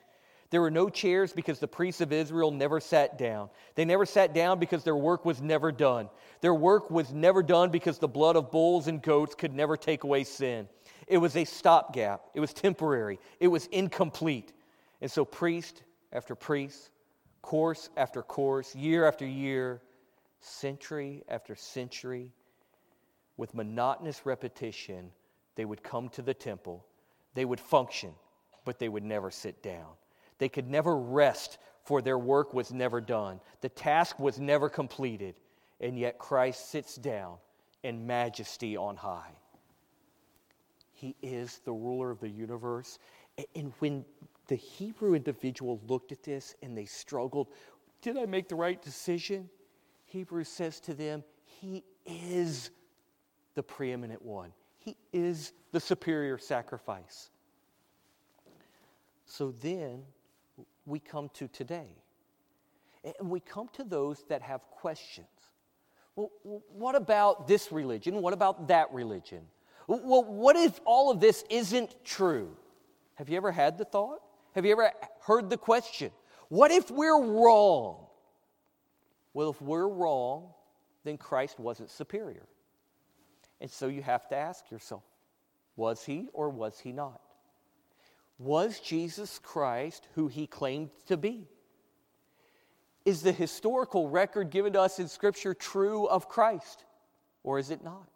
There 0.50 0.62
were 0.62 0.70
no 0.70 0.88
chairs 0.88 1.32
because 1.32 1.58
the 1.58 1.68
priests 1.68 2.00
of 2.00 2.12
Israel 2.12 2.50
never 2.50 2.80
sat 2.80 3.18
down. 3.18 3.50
They 3.74 3.84
never 3.84 4.06
sat 4.06 4.32
down 4.32 4.58
because 4.58 4.82
their 4.82 4.96
work 4.96 5.26
was 5.26 5.42
never 5.42 5.70
done. 5.70 6.08
Their 6.40 6.54
work 6.54 6.90
was 6.90 7.12
never 7.12 7.42
done 7.42 7.70
because 7.70 7.98
the 7.98 8.08
blood 8.08 8.34
of 8.34 8.50
bulls 8.50 8.86
and 8.86 9.02
goats 9.02 9.34
could 9.34 9.52
never 9.52 9.76
take 9.76 10.04
away 10.04 10.24
sin. 10.24 10.68
It 11.06 11.18
was 11.18 11.36
a 11.36 11.44
stopgap, 11.44 12.22
it 12.34 12.40
was 12.40 12.52
temporary, 12.52 13.18
it 13.40 13.48
was 13.48 13.66
incomplete. 13.66 14.52
And 15.00 15.10
so, 15.10 15.24
priest 15.24 15.82
after 16.12 16.34
priest, 16.34 16.90
course 17.42 17.90
after 17.96 18.22
course, 18.22 18.74
year 18.74 19.06
after 19.06 19.26
year, 19.26 19.82
century 20.40 21.24
after 21.28 21.54
century, 21.54 22.32
with 23.38 23.54
monotonous 23.54 24.26
repetition, 24.26 25.10
they 25.54 25.64
would 25.64 25.82
come 25.82 26.10
to 26.10 26.20
the 26.20 26.34
temple. 26.34 26.84
They 27.32 27.46
would 27.46 27.60
function, 27.60 28.12
but 28.66 28.78
they 28.78 28.90
would 28.90 29.04
never 29.04 29.30
sit 29.30 29.62
down. 29.62 29.86
They 30.36 30.50
could 30.50 30.68
never 30.68 30.96
rest, 30.96 31.56
for 31.84 32.02
their 32.02 32.18
work 32.18 32.52
was 32.52 32.72
never 32.72 33.00
done. 33.00 33.40
The 33.62 33.70
task 33.70 34.18
was 34.18 34.38
never 34.38 34.68
completed, 34.68 35.36
and 35.80 35.98
yet 35.98 36.18
Christ 36.18 36.70
sits 36.70 36.96
down 36.96 37.36
in 37.82 38.06
majesty 38.06 38.76
on 38.76 38.96
high. 38.96 39.32
He 40.92 41.14
is 41.22 41.60
the 41.64 41.72
ruler 41.72 42.10
of 42.10 42.20
the 42.20 42.28
universe. 42.28 42.98
And 43.54 43.72
when 43.78 44.04
the 44.48 44.56
Hebrew 44.56 45.14
individual 45.14 45.80
looked 45.86 46.10
at 46.10 46.24
this 46.24 46.56
and 46.60 46.76
they 46.76 46.86
struggled, 46.86 47.48
did 48.02 48.18
I 48.18 48.26
make 48.26 48.48
the 48.48 48.56
right 48.56 48.82
decision? 48.82 49.48
Hebrews 50.06 50.48
says 50.48 50.80
to 50.80 50.94
them, 50.94 51.22
He 51.44 51.84
is 52.04 52.70
the 53.58 53.62
preeminent 53.64 54.24
one. 54.24 54.52
He 54.78 54.96
is 55.12 55.52
the 55.72 55.80
superior 55.80 56.38
sacrifice. 56.38 57.30
So 59.26 59.52
then 59.60 60.04
we 60.86 61.00
come 61.00 61.28
to 61.34 61.48
today. 61.48 61.88
And 63.18 63.28
we 63.28 63.40
come 63.40 63.68
to 63.72 63.82
those 63.82 64.22
that 64.28 64.42
have 64.42 64.60
questions. 64.70 65.26
Well, 66.14 66.30
what 66.44 66.94
about 66.94 67.48
this 67.48 67.72
religion? 67.72 68.22
What 68.22 68.32
about 68.32 68.68
that 68.68 68.92
religion? 68.92 69.40
Well, 69.88 70.22
what 70.22 70.54
if 70.54 70.78
all 70.84 71.10
of 71.10 71.18
this 71.18 71.42
isn't 71.50 72.04
true? 72.04 72.56
Have 73.16 73.28
you 73.28 73.36
ever 73.38 73.50
had 73.50 73.76
the 73.76 73.84
thought? 73.84 74.20
Have 74.54 74.64
you 74.66 74.70
ever 74.70 74.92
heard 75.22 75.50
the 75.50 75.58
question? 75.58 76.12
What 76.48 76.70
if 76.70 76.92
we're 76.92 77.24
wrong? 77.24 78.06
Well, 79.34 79.50
if 79.50 79.60
we're 79.60 79.88
wrong, 79.88 80.50
then 81.02 81.16
Christ 81.16 81.58
wasn't 81.58 81.90
superior. 81.90 82.46
And 83.60 83.70
so 83.70 83.88
you 83.88 84.02
have 84.02 84.28
to 84.28 84.36
ask 84.36 84.70
yourself 84.70 85.02
was 85.76 86.04
he 86.04 86.28
or 86.32 86.50
was 86.50 86.80
he 86.80 86.92
not? 86.92 87.20
Was 88.38 88.80
Jesus 88.80 89.38
Christ 89.38 90.08
who 90.14 90.28
he 90.28 90.46
claimed 90.46 90.90
to 91.06 91.16
be? 91.16 91.48
Is 93.04 93.22
the 93.22 93.32
historical 93.32 94.08
record 94.08 94.50
given 94.50 94.74
to 94.74 94.80
us 94.80 94.98
in 94.98 95.08
Scripture 95.08 95.54
true 95.54 96.06
of 96.06 96.28
Christ, 96.28 96.84
or 97.42 97.58
is 97.58 97.70
it 97.70 97.82
not? 97.82 98.08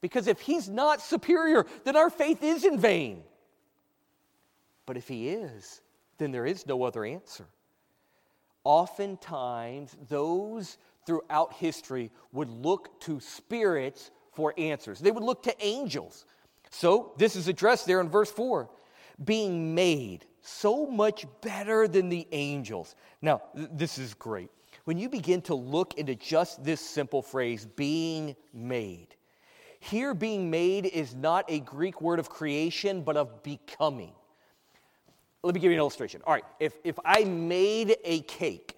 Because 0.00 0.26
if 0.26 0.40
he's 0.40 0.68
not 0.68 1.00
superior, 1.00 1.64
then 1.84 1.96
our 1.96 2.10
faith 2.10 2.42
is 2.42 2.64
in 2.64 2.78
vain. 2.78 3.22
But 4.84 4.96
if 4.96 5.08
he 5.08 5.30
is, 5.30 5.80
then 6.18 6.30
there 6.30 6.44
is 6.44 6.66
no 6.66 6.82
other 6.82 7.04
answer. 7.04 7.46
Oftentimes, 8.64 9.96
those 10.08 10.76
throughout 11.06 11.54
history 11.54 12.10
would 12.32 12.50
look 12.50 13.00
to 13.00 13.20
spirits 13.20 14.10
for 14.34 14.54
answers, 14.58 14.98
they 15.00 15.10
would 15.10 15.22
look 15.22 15.42
to 15.44 15.64
angels. 15.64 16.24
So, 16.70 17.12
this 17.18 17.36
is 17.36 17.48
addressed 17.48 17.86
there 17.86 18.00
in 18.00 18.08
verse 18.08 18.30
4 18.30 18.68
being 19.24 19.74
made 19.74 20.26
so 20.40 20.86
much 20.86 21.24
better 21.40 21.86
than 21.86 22.08
the 22.08 22.26
angels. 22.32 22.94
Now, 23.22 23.42
th- 23.54 23.68
this 23.72 23.98
is 23.98 24.14
great. 24.14 24.50
When 24.84 24.98
you 24.98 25.08
begin 25.08 25.40
to 25.42 25.54
look 25.54 25.94
into 25.94 26.14
just 26.14 26.62
this 26.64 26.80
simple 26.80 27.22
phrase, 27.22 27.64
being 27.64 28.36
made, 28.52 29.14
here 29.80 30.14
being 30.14 30.50
made 30.50 30.86
is 30.86 31.14
not 31.14 31.44
a 31.48 31.60
Greek 31.60 32.00
word 32.00 32.18
of 32.18 32.28
creation, 32.28 33.02
but 33.02 33.16
of 33.16 33.42
becoming. 33.42 34.12
Let 35.42 35.54
me 35.54 35.60
give 35.60 35.70
you 35.70 35.76
an 35.76 35.80
illustration. 35.80 36.22
All 36.26 36.34
right, 36.34 36.44
if, 36.58 36.74
if 36.84 36.98
I 37.04 37.24
made 37.24 37.96
a 38.04 38.20
cake, 38.22 38.73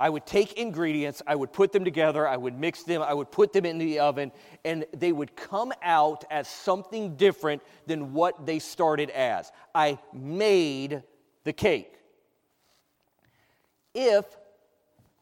I 0.00 0.08
would 0.08 0.26
take 0.26 0.52
ingredients, 0.52 1.22
I 1.26 1.34
would 1.34 1.52
put 1.52 1.72
them 1.72 1.84
together, 1.84 2.26
I 2.26 2.36
would 2.36 2.56
mix 2.58 2.84
them, 2.84 3.02
I 3.02 3.12
would 3.12 3.32
put 3.32 3.52
them 3.52 3.66
in 3.66 3.78
the 3.78 3.98
oven, 3.98 4.30
and 4.64 4.86
they 4.92 5.10
would 5.10 5.34
come 5.34 5.72
out 5.82 6.24
as 6.30 6.46
something 6.46 7.16
different 7.16 7.62
than 7.86 8.12
what 8.12 8.46
they 8.46 8.60
started 8.60 9.10
as. 9.10 9.50
I 9.74 9.98
made 10.12 11.02
the 11.42 11.52
cake. 11.52 11.98
If 13.92 14.24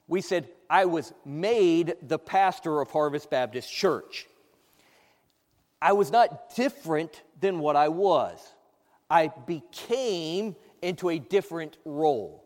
we 0.09 0.21
said, 0.21 0.49
I 0.69 0.85
was 0.85 1.15
made 1.25 1.95
the 2.03 2.19
pastor 2.19 2.81
of 2.83 2.91
Harvest 2.91 3.31
Baptist 3.31 3.73
Church, 3.73 4.27
I 5.81 5.93
was 5.93 6.11
not 6.11 6.55
different 6.55 7.23
than 7.41 7.61
what 7.61 7.77
I 7.77 7.89
was. 7.89 8.41
I 9.09 9.29
became 9.47 10.57
into 10.83 11.09
a 11.09 11.19
different 11.19 11.79
role 11.85 12.46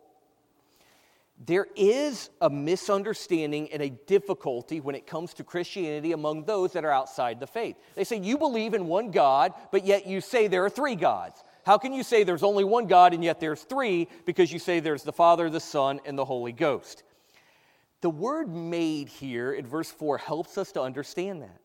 there 1.46 1.66
is 1.74 2.28
a 2.42 2.50
misunderstanding 2.50 3.72
and 3.72 3.80
a 3.80 3.88
difficulty 3.88 4.78
when 4.80 4.94
it 4.94 5.06
comes 5.06 5.32
to 5.34 5.44
Christianity 5.44 6.12
among 6.12 6.44
those 6.44 6.74
that 6.74 6.84
are 6.84 6.90
outside 6.90 7.40
the 7.40 7.46
faith. 7.46 7.76
They 7.94 8.04
say, 8.04 8.18
You 8.18 8.36
believe 8.36 8.74
in 8.74 8.86
one 8.86 9.10
God, 9.10 9.54
but 9.72 9.86
yet 9.86 10.06
you 10.06 10.20
say 10.20 10.48
there 10.48 10.64
are 10.66 10.70
three 10.70 10.96
gods. 10.96 11.42
How 11.64 11.78
can 11.78 11.94
you 11.94 12.02
say 12.02 12.24
there's 12.24 12.42
only 12.42 12.64
one 12.64 12.86
God 12.86 13.14
and 13.14 13.24
yet 13.24 13.40
there's 13.40 13.62
three? 13.62 14.08
Because 14.26 14.52
you 14.52 14.58
say 14.58 14.80
there's 14.80 15.02
the 15.02 15.12
Father, 15.12 15.48
the 15.48 15.60
Son, 15.60 16.00
and 16.04 16.18
the 16.18 16.24
Holy 16.26 16.52
Ghost. 16.52 17.04
The 18.02 18.10
word 18.10 18.54
made 18.54 19.08
here 19.08 19.52
in 19.52 19.66
verse 19.66 19.90
4 19.90 20.18
helps 20.18 20.58
us 20.58 20.72
to 20.72 20.82
understand 20.82 21.40
that. 21.42 21.60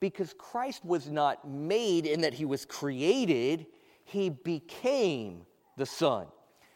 Because 0.00 0.34
Christ 0.38 0.84
was 0.84 1.08
not 1.08 1.46
made 1.46 2.06
in 2.06 2.22
that 2.22 2.34
he 2.34 2.44
was 2.44 2.64
created, 2.64 3.66
he 4.04 4.30
became 4.30 5.44
the 5.76 5.86
Son. 5.86 6.26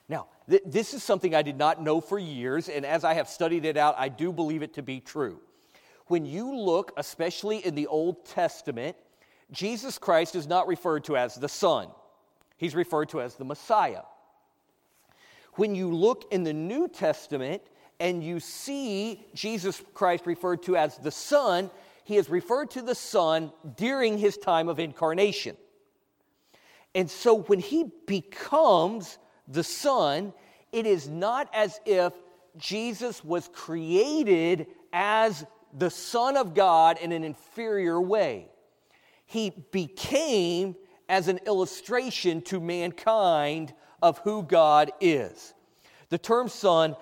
Now, 0.09 0.27
th- 0.49 0.63
this 0.67 0.95
is 0.95 1.03
something 1.03 1.35
I 1.35 1.43
did 1.43 1.57
not 1.57 1.83
know 1.83 2.01
for 2.01 2.19
years, 2.19 2.69
and 2.69 2.85
as 2.85 3.05
I 3.05 3.15
have 3.15 3.29
studied 3.29 3.65
it 3.65 3.77
out, 3.77 3.95
I 3.99 4.09
do 4.09 4.33
believe 4.33 4.63
it 4.63 4.75
to 4.75 4.83
be 4.83 5.01
true. 5.01 5.41
When 6.07 6.27
you 6.27 6.55
look, 6.55 6.93
especially 6.97 7.65
in 7.65 7.75
the 7.75 7.87
Old 7.87 8.27
Testament, 8.27 8.97
Jesus 9.51 9.99
Christ 9.99 10.35
is 10.35 10.47
not 10.47 10.67
referred 10.67 11.05
to 11.05 11.17
as 11.17 11.35
the 11.35 11.49
Son, 11.49 11.89
he's 12.57 12.75
referred 12.75 13.09
to 13.11 13.21
as 13.21 13.37
the 13.37 13.45
Messiah. 13.45 14.03
When 15.55 15.75
you 15.75 15.93
look 15.93 16.25
in 16.33 16.45
the 16.45 16.53
New 16.53 16.89
Testament 16.89 17.63
and 18.01 18.25
you 18.25 18.41
see 18.41 19.25
Jesus 19.35 19.83
Christ 19.93 20.27
referred 20.27 20.63
to 20.65 20.77
as 20.77 20.97
the 20.97 21.11
Son, 21.11 21.71
he 22.05 22.17
is 22.17 22.31
referred 22.31 22.71
to 22.73 22.83
the 22.83 22.95
Son 22.95 23.53
during 23.77 24.19
his 24.19 24.37
time 24.39 24.69
of 24.69 24.81
incarnation. 24.81 25.57
And 26.95 27.11
so 27.11 27.35
when 27.35 27.59
he 27.59 27.91
becomes 28.07 29.19
the 29.53 29.65
Son, 29.65 30.33
it 30.73 30.87
is 30.87 31.09
not 31.09 31.49
as 31.53 31.79
if 31.85 32.13
Jesus 32.57 33.25
was 33.25 33.49
created 33.53 34.67
as 34.93 35.45
the 35.77 35.91
Son 35.91 36.37
of 36.37 36.55
God 36.55 36.99
in 36.99 37.13
an 37.13 37.25
inferior 37.25 38.01
way. 38.01 38.49
He 39.27 39.51
became 39.71 40.77
as 41.09 41.29
an 41.29 41.39
illustration 41.47 42.43
to 42.43 42.61
mankind 42.61 43.73
of 44.03 44.19
who 44.19 44.43
God 44.43 44.91
is. 45.01 45.55
The 46.09 46.19
term 46.19 46.49
Son 46.49 46.97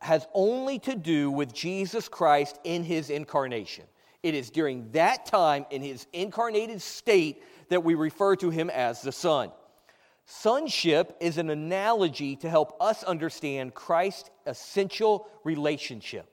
has 0.00 0.26
only 0.34 0.78
to 0.80 0.96
do 0.96 1.30
with 1.30 1.52
Jesus 1.52 2.08
Christ 2.08 2.58
in 2.64 2.84
his 2.84 3.10
incarnation. 3.10 3.84
It 4.22 4.34
is 4.34 4.50
during 4.50 4.90
that 4.92 5.26
time, 5.26 5.66
in 5.70 5.82
his 5.82 6.06
incarnated 6.12 6.80
state, 6.80 7.42
that 7.68 7.82
we 7.82 7.94
refer 7.94 8.36
to 8.36 8.50
him 8.50 8.70
as 8.70 9.02
the 9.02 9.12
Son. 9.12 9.50
Sonship 10.24 11.16
is 11.20 11.38
an 11.38 11.50
analogy 11.50 12.36
to 12.36 12.48
help 12.48 12.76
us 12.80 13.02
understand 13.02 13.74
Christ's 13.74 14.30
essential 14.46 15.28
relationship. 15.44 16.26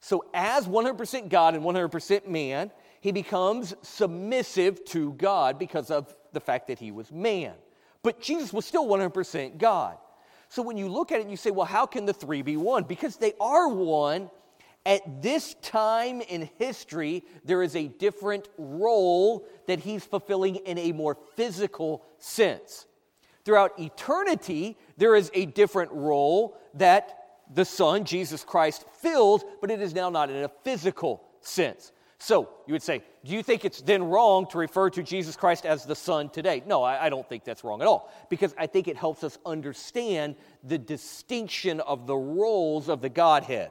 So, 0.00 0.24
as 0.32 0.66
100% 0.66 1.28
God 1.28 1.54
and 1.54 1.62
100% 1.62 2.26
man, 2.26 2.70
he 3.00 3.12
becomes 3.12 3.74
submissive 3.82 4.84
to 4.86 5.12
God 5.14 5.58
because 5.58 5.90
of 5.90 6.16
the 6.32 6.40
fact 6.40 6.68
that 6.68 6.78
he 6.78 6.90
was 6.90 7.12
man. 7.12 7.54
But 8.02 8.20
Jesus 8.20 8.52
was 8.52 8.64
still 8.64 8.86
100% 8.86 9.58
God. 9.58 9.98
So, 10.48 10.62
when 10.62 10.78
you 10.78 10.88
look 10.88 11.12
at 11.12 11.20
it, 11.20 11.28
you 11.28 11.36
say, 11.36 11.50
well, 11.50 11.66
how 11.66 11.86
can 11.86 12.06
the 12.06 12.14
three 12.14 12.42
be 12.42 12.56
one? 12.56 12.84
Because 12.84 13.16
they 13.16 13.34
are 13.40 13.68
one 13.68 14.30
At 14.86 15.20
this 15.20 15.54
time 15.60 16.22
in 16.22 16.48
history, 16.58 17.24
there 17.44 17.62
is 17.62 17.76
a 17.76 17.88
different 17.88 18.48
role 18.56 19.46
that 19.66 19.80
he's 19.80 20.04
fulfilling 20.04 20.56
in 20.56 20.78
a 20.78 20.92
more 20.92 21.18
physical 21.36 22.02
sense. 22.18 22.86
Throughout 23.44 23.78
eternity, 23.78 24.76
there 24.96 25.14
is 25.14 25.30
a 25.34 25.46
different 25.46 25.92
role 25.92 26.58
that 26.74 27.16
the 27.52 27.64
Son, 27.64 28.04
Jesus 28.04 28.44
Christ, 28.44 28.84
filled, 29.00 29.44
but 29.60 29.70
it 29.70 29.80
is 29.80 29.94
now 29.94 30.10
not 30.10 30.30
in 30.30 30.44
a 30.44 30.50
physical 30.62 31.22
sense. 31.40 31.92
So 32.18 32.50
you 32.66 32.72
would 32.72 32.82
say, 32.82 33.02
do 33.24 33.32
you 33.32 33.42
think 33.42 33.64
it's 33.64 33.80
then 33.80 34.04
wrong 34.04 34.46
to 34.48 34.58
refer 34.58 34.90
to 34.90 35.02
Jesus 35.02 35.36
Christ 35.36 35.64
as 35.64 35.86
the 35.86 35.94
Son 35.94 36.28
today? 36.28 36.62
No, 36.66 36.82
I, 36.82 37.06
I, 37.06 37.08
don't 37.08 37.26
think 37.26 37.44
that's 37.44 37.64
wrong 37.64 37.80
at 37.80 37.88
all, 37.88 38.12
because 38.28 38.54
I 38.58 38.66
think 38.66 38.88
it 38.88 38.96
helps 38.96 39.24
us 39.24 39.38
understand 39.46 40.36
the 40.62 40.76
distinction 40.76 41.80
of 41.80 42.06
the 42.06 42.16
roles 42.16 42.90
of 42.90 43.00
the 43.00 43.08
Godhead. 43.08 43.70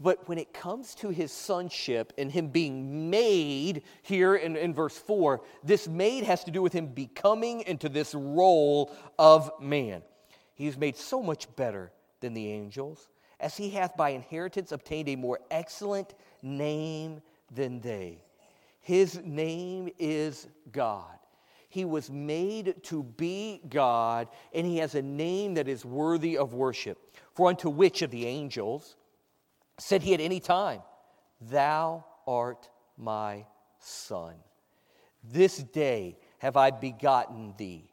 But 0.00 0.28
when 0.28 0.38
it 0.38 0.52
comes 0.52 0.94
to 0.96 1.08
his 1.08 1.32
sonship 1.32 2.12
and 2.18 2.30
him 2.30 2.48
being 2.48 3.10
made 3.10 3.82
here 4.02 4.36
in, 4.36 4.56
in 4.56 4.72
verse 4.72 4.96
4, 4.96 5.40
this 5.64 5.88
made 5.88 6.24
has 6.24 6.44
to 6.44 6.50
do 6.50 6.62
with 6.62 6.72
him 6.72 6.86
becoming 6.86 7.62
into 7.62 7.88
this 7.88 8.14
role 8.14 8.94
of 9.18 9.50
man. 9.60 10.02
He 10.54 10.66
is 10.66 10.76
made 10.76 10.96
so 10.96 11.22
much 11.22 11.54
better 11.56 11.92
than 12.20 12.34
the 12.34 12.50
angels, 12.50 13.08
as 13.40 13.56
he 13.56 13.70
hath 13.70 13.96
by 13.96 14.10
inheritance 14.10 14.72
obtained 14.72 15.08
a 15.08 15.16
more 15.16 15.40
excellent 15.50 16.14
name 16.42 17.20
than 17.52 17.80
they. 17.80 18.22
His 18.80 19.20
name 19.24 19.90
is 19.98 20.46
God. 20.72 21.18
He 21.68 21.84
was 21.84 22.10
made 22.10 22.82
to 22.84 23.02
be 23.02 23.60
God, 23.68 24.28
and 24.54 24.66
he 24.66 24.78
has 24.78 24.94
a 24.94 25.02
name 25.02 25.54
that 25.54 25.68
is 25.68 25.84
worthy 25.84 26.38
of 26.38 26.54
worship. 26.54 26.98
For 27.34 27.48
unto 27.48 27.68
which 27.68 28.02
of 28.02 28.10
the 28.10 28.26
angels 28.26 28.96
said 29.78 30.02
he 30.02 30.14
at 30.14 30.20
any 30.20 30.40
time, 30.40 30.82
Thou 31.40 32.04
art 32.26 32.68
my 32.96 33.46
son. 33.78 34.34
This 35.24 35.58
day 35.58 36.18
have 36.38 36.56
I 36.56 36.70
begotten 36.70 37.54
thee. 37.56 37.90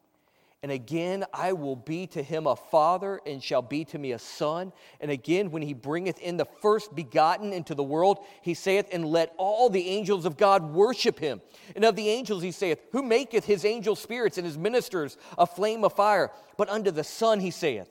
And 0.65 0.71
again, 0.71 1.25
I 1.31 1.53
will 1.53 1.75
be 1.75 2.07
to 2.07 2.23
him 2.23 2.47
a 2.47 2.55
father, 2.55 3.21
and 3.27 3.43
shall 3.43 3.61
be 3.61 3.85
to 3.85 3.99
me 3.99 4.13
a 4.13 4.19
son. 4.19 4.73
And 4.99 5.11
again, 5.11 5.51
when 5.51 5.61
he 5.61 5.75
bringeth 5.75 6.17
in 6.17 6.37
the 6.37 6.45
first 6.45 6.95
begotten 6.95 7.53
into 7.53 7.75
the 7.75 7.83
world, 7.83 8.25
he 8.41 8.55
saith, 8.55 8.87
And 8.91 9.05
let 9.05 9.31
all 9.37 9.69
the 9.69 9.87
angels 9.87 10.25
of 10.25 10.37
God 10.37 10.63
worship 10.73 11.19
him. 11.19 11.39
And 11.75 11.85
of 11.85 11.95
the 11.95 12.09
angels 12.09 12.41
he 12.41 12.49
saith, 12.49 12.79
Who 12.93 13.03
maketh 13.03 13.45
his 13.45 13.63
angel 13.63 13.95
spirits 13.95 14.39
and 14.39 14.47
his 14.47 14.57
ministers 14.57 15.19
a 15.37 15.45
flame 15.45 15.83
of 15.83 15.93
fire? 15.93 16.31
But 16.57 16.69
unto 16.69 16.89
the 16.89 17.03
Son 17.03 17.41
he 17.41 17.51
saith, 17.51 17.87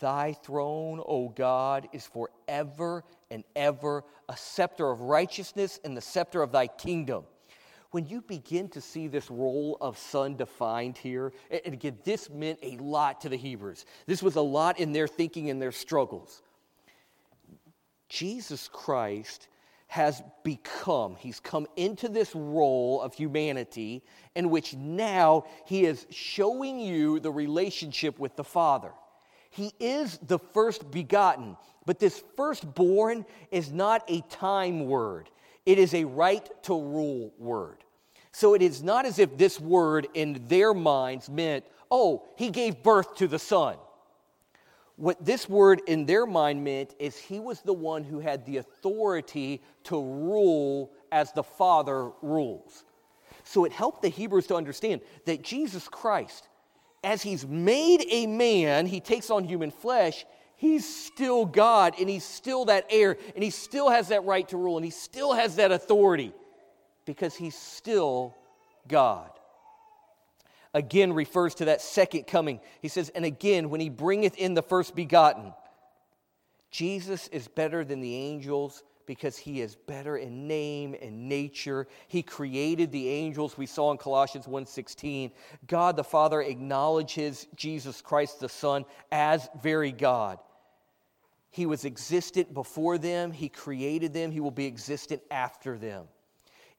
Thy 0.00 0.32
throne, 0.32 1.02
O 1.06 1.28
God, 1.28 1.88
is 1.92 2.06
forever 2.06 3.04
and 3.30 3.44
ever, 3.56 4.04
a 4.28 4.36
scepter 4.36 4.90
of 4.90 5.00
righteousness 5.00 5.80
and 5.84 5.96
the 5.96 6.00
scepter 6.00 6.42
of 6.42 6.52
thy 6.52 6.66
kingdom 6.66 7.24
when 7.92 8.06
you 8.06 8.22
begin 8.22 8.68
to 8.70 8.80
see 8.80 9.06
this 9.06 9.30
role 9.30 9.76
of 9.80 9.96
son 9.96 10.34
defined 10.34 10.98
here, 10.98 11.32
and 11.50 11.74
again, 11.74 11.98
this 12.04 12.28
meant 12.30 12.58
a 12.62 12.76
lot 12.78 13.20
to 13.20 13.28
the 13.28 13.36
Hebrews. 13.36 13.84
This 14.06 14.22
was 14.22 14.36
a 14.36 14.40
lot 14.40 14.80
in 14.80 14.92
their 14.92 15.06
thinking 15.06 15.50
and 15.50 15.60
their 15.60 15.72
struggles. 15.72 16.42
Jesus 18.08 18.68
Christ 18.72 19.48
has 19.88 20.22
become, 20.42 21.16
he's 21.16 21.38
come 21.38 21.66
into 21.76 22.08
this 22.08 22.34
role 22.34 23.02
of 23.02 23.12
humanity 23.12 24.02
in 24.34 24.48
which 24.48 24.74
now 24.74 25.44
he 25.66 25.84
is 25.84 26.06
showing 26.08 26.80
you 26.80 27.20
the 27.20 27.30
relationship 27.30 28.18
with 28.18 28.34
the 28.36 28.44
Father. 28.44 28.92
He 29.52 29.72
is 29.78 30.18
the 30.26 30.38
first 30.38 30.90
begotten, 30.90 31.58
but 31.84 31.98
this 31.98 32.24
firstborn 32.36 33.26
is 33.50 33.70
not 33.70 34.02
a 34.08 34.22
time 34.22 34.86
word. 34.86 35.28
It 35.66 35.78
is 35.78 35.92
a 35.92 36.04
right 36.04 36.48
to 36.64 36.72
rule 36.72 37.34
word. 37.38 37.84
So 38.32 38.54
it 38.54 38.62
is 38.62 38.82
not 38.82 39.04
as 39.04 39.18
if 39.18 39.36
this 39.36 39.60
word 39.60 40.08
in 40.14 40.42
their 40.48 40.72
minds 40.72 41.28
meant, 41.28 41.66
oh, 41.90 42.24
he 42.36 42.48
gave 42.48 42.82
birth 42.82 43.14
to 43.16 43.28
the 43.28 43.38
Son. 43.38 43.76
What 44.96 45.22
this 45.22 45.46
word 45.50 45.82
in 45.86 46.06
their 46.06 46.24
mind 46.24 46.64
meant 46.64 46.94
is 46.98 47.18
he 47.18 47.38
was 47.38 47.60
the 47.60 47.74
one 47.74 48.04
who 48.04 48.20
had 48.20 48.46
the 48.46 48.56
authority 48.56 49.60
to 49.84 49.96
rule 49.96 50.92
as 51.10 51.30
the 51.32 51.42
Father 51.42 52.10
rules. 52.22 52.84
So 53.44 53.66
it 53.66 53.72
helped 53.72 54.00
the 54.00 54.08
Hebrews 54.08 54.46
to 54.46 54.56
understand 54.56 55.02
that 55.26 55.42
Jesus 55.42 55.88
Christ, 55.88 56.48
as 57.04 57.22
he's 57.22 57.46
made 57.46 58.04
a 58.08 58.26
man, 58.26 58.86
he 58.86 59.00
takes 59.00 59.30
on 59.30 59.44
human 59.44 59.70
flesh, 59.70 60.24
he's 60.56 60.86
still 60.86 61.44
God 61.44 61.94
and 61.98 62.08
he's 62.08 62.24
still 62.24 62.66
that 62.66 62.86
heir 62.90 63.16
and 63.34 63.42
he 63.42 63.50
still 63.50 63.90
has 63.90 64.08
that 64.08 64.24
right 64.24 64.48
to 64.48 64.56
rule 64.56 64.76
and 64.76 64.84
he 64.84 64.90
still 64.90 65.32
has 65.32 65.56
that 65.56 65.72
authority 65.72 66.32
because 67.04 67.34
he's 67.34 67.56
still 67.56 68.36
God. 68.86 69.30
Again, 70.74 71.12
refers 71.12 71.54
to 71.56 71.66
that 71.66 71.82
second 71.82 72.26
coming. 72.26 72.60
He 72.80 72.88
says, 72.88 73.10
and 73.10 73.24
again, 73.24 73.68
when 73.68 73.80
he 73.80 73.90
bringeth 73.90 74.36
in 74.38 74.54
the 74.54 74.62
first 74.62 74.94
begotten, 74.94 75.52
Jesus 76.70 77.28
is 77.28 77.48
better 77.48 77.84
than 77.84 78.00
the 78.00 78.14
angels 78.14 78.82
because 79.06 79.36
he 79.36 79.60
is 79.60 79.74
better 79.74 80.16
in 80.16 80.46
name 80.46 80.94
and 81.00 81.28
nature. 81.28 81.86
He 82.08 82.22
created 82.22 82.92
the 82.92 83.08
angels 83.08 83.56
we 83.56 83.66
saw 83.66 83.90
in 83.90 83.98
Colossians 83.98 84.46
1:16. 84.46 85.32
God 85.66 85.96
the 85.96 86.04
Father 86.04 86.40
acknowledges 86.40 87.46
Jesus 87.56 88.00
Christ 88.00 88.40
the 88.40 88.48
Son 88.48 88.84
as 89.10 89.48
very 89.60 89.92
God. 89.92 90.38
He 91.50 91.66
was 91.66 91.84
existent 91.84 92.54
before 92.54 92.96
them, 92.96 93.30
he 93.30 93.48
created 93.48 94.14
them, 94.14 94.30
he 94.30 94.40
will 94.40 94.50
be 94.50 94.66
existent 94.66 95.22
after 95.30 95.76
them. 95.76 96.08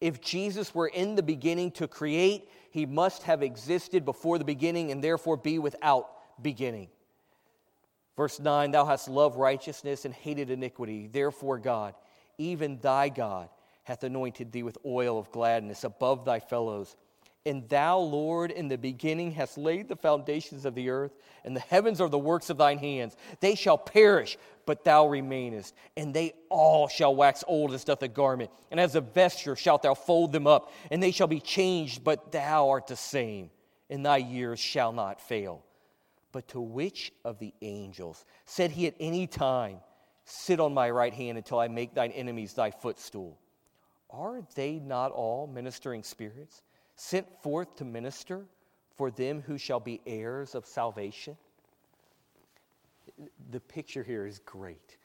If 0.02 0.20
Jesus 0.20 0.74
were 0.74 0.88
in 0.88 1.16
the 1.16 1.24
beginning 1.24 1.72
to 1.74 1.88
create, 1.88 2.50
he 2.72 2.86
must 2.86 3.24
have 3.24 3.44
existed 3.44 4.04
before 4.04 4.38
the 4.38 4.44
beginning 4.44 4.92
and 4.92 5.04
therefore 5.04 5.38
be 5.38 5.60
without 5.60 6.10
beginning. 6.42 6.90
Verse 8.16 8.40
9 8.40 8.72
Thou 8.72 8.86
hast 8.86 9.08
loved 9.08 9.38
righteousness 9.38 10.06
and 10.06 10.14
hated 10.14 10.50
iniquity. 10.50 11.08
Therefore, 11.08 11.58
God, 11.58 11.96
even 12.38 12.80
thy 12.80 13.10
God, 13.10 13.50
hath 13.84 14.04
anointed 14.04 14.52
thee 14.52 14.64
with 14.64 14.78
oil 14.86 15.20
of 15.20 15.32
gladness 15.32 15.84
above 15.84 16.26
thy 16.26 16.40
fellows. 16.40 16.96
And 17.46 17.68
thou, 17.68 18.00
Lord, 18.00 18.52
in 18.52 18.70
the 18.70 18.78
beginning 18.78 19.32
hast 19.32 19.58
laid 19.58 19.90
the 19.90 19.98
foundations 19.98 20.64
of 20.64 20.76
the 20.76 20.90
earth, 20.90 21.12
and 21.44 21.54
the 21.54 21.60
heavens 21.62 22.00
are 22.00 22.08
the 22.08 22.18
works 22.18 22.50
of 22.50 22.58
thine 22.58 22.78
hands. 22.78 23.18
They 23.42 23.56
shall 23.56 23.78
perish, 23.78 24.38
but 24.66 24.86
thou 24.86 25.08
remainest, 25.08 25.76
and 25.98 26.14
they 26.14 26.34
all 26.48 26.88
shall 26.88 27.14
wax 27.14 27.44
old 27.46 27.74
as 27.74 27.84
doth 27.84 28.02
a 28.02 28.08
garment. 28.08 28.50
And 28.72 28.80
as 28.80 28.96
a 28.96 29.02
vesture 29.02 29.58
shalt 29.58 29.82
thou 29.82 29.94
fold 29.94 30.32
them 30.32 30.48
up, 30.48 30.72
and 30.90 31.04
they 31.04 31.12
shall 31.12 31.28
be 31.28 31.42
changed, 31.42 32.06
but 32.06 32.32
thou 32.32 32.70
art 32.70 32.88
the 32.88 32.96
same, 32.96 33.50
and 33.90 34.06
thy 34.06 34.18
years 34.18 34.60
shall 34.60 34.94
not 34.94 35.20
fail. 35.20 35.66
But 36.32 36.48
to 36.50 36.62
which 36.62 37.12
of 37.26 37.40
the 37.40 37.54
angels 37.62 38.24
said 38.46 38.72
he 38.72 38.88
at 38.88 38.96
any 39.02 39.28
time, 39.28 39.80
Sit 40.26 40.60
on 40.60 40.74
my 40.74 40.90
right 40.90 41.14
hand 41.14 41.38
until 41.38 41.60
I 41.60 41.68
make 41.68 41.94
thine 41.94 42.12
enemies 42.12 42.54
thy 42.54 42.72
footstool? 42.72 43.38
Are 44.10 44.42
they 44.56 44.80
not 44.80 45.12
all 45.12 45.48
ministering 45.48 46.04
spirits? 46.04 46.62
sent 46.96 47.28
forth 47.42 47.76
to 47.78 47.86
minister 47.86 48.46
for 48.96 49.12
them 49.12 49.42
who 49.42 49.58
shall 49.58 49.80
be 49.80 50.02
heirs 50.06 50.56
of 50.56 50.66
salvation. 50.66 51.36
The 53.52 53.60
picture 53.60 54.04
here 54.04 54.26
is 54.26 54.40
great. 54.40 54.98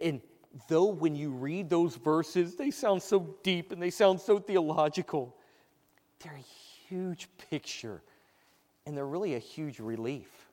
And 0.00 0.20
though 0.68 0.86
when 0.86 1.14
you 1.14 1.30
read 1.30 1.70
those 1.70 1.96
verses, 1.96 2.56
they 2.56 2.70
sound 2.70 3.02
so 3.02 3.36
deep 3.42 3.72
and 3.72 3.80
they 3.80 3.90
sound 3.90 4.20
so 4.20 4.38
theological, 4.38 5.36
they're 6.20 6.34
a 6.36 6.88
huge 6.88 7.28
picture 7.50 8.02
and 8.86 8.96
they're 8.96 9.06
really 9.06 9.34
a 9.34 9.38
huge 9.38 9.78
relief. 9.78 10.48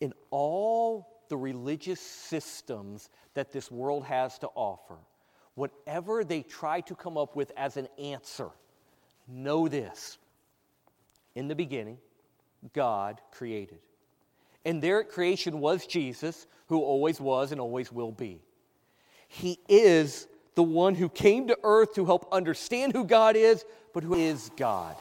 In 0.00 0.12
all 0.30 1.15
the 1.28 1.36
religious 1.36 2.00
systems 2.00 3.10
that 3.34 3.52
this 3.52 3.70
world 3.70 4.04
has 4.04 4.38
to 4.38 4.48
offer, 4.54 4.96
whatever 5.54 6.24
they 6.24 6.42
try 6.42 6.80
to 6.82 6.94
come 6.94 7.16
up 7.16 7.36
with 7.36 7.52
as 7.56 7.76
an 7.76 7.88
answer, 7.98 8.50
Know 9.28 9.68
this 9.68 10.18
in 11.34 11.48
the 11.48 11.54
beginning, 11.54 11.98
God 12.72 13.20
created. 13.32 13.78
And 14.64 14.82
there 14.82 15.00
at 15.00 15.08
creation 15.08 15.60
was 15.60 15.86
Jesus, 15.86 16.46
who 16.68 16.80
always 16.80 17.20
was 17.20 17.52
and 17.52 17.60
always 17.60 17.92
will 17.92 18.12
be. 18.12 18.40
He 19.28 19.58
is 19.68 20.28
the 20.54 20.62
one 20.62 20.94
who 20.94 21.08
came 21.08 21.48
to 21.48 21.58
earth 21.62 21.94
to 21.94 22.04
help 22.04 22.28
understand 22.32 22.92
who 22.92 23.04
God 23.04 23.36
is, 23.36 23.64
but 23.92 24.02
who 24.02 24.14
is 24.14 24.50
God. 24.56 24.96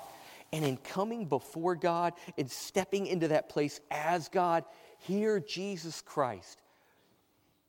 And 0.51 0.65
in 0.65 0.77
coming 0.77 1.25
before 1.25 1.75
God 1.75 2.13
and 2.37 2.49
stepping 2.49 3.07
into 3.07 3.29
that 3.29 3.49
place 3.49 3.79
as 3.91 4.29
God, 4.29 4.63
here 5.07 5.39
Jesus 5.39 6.01
Christ 6.01 6.61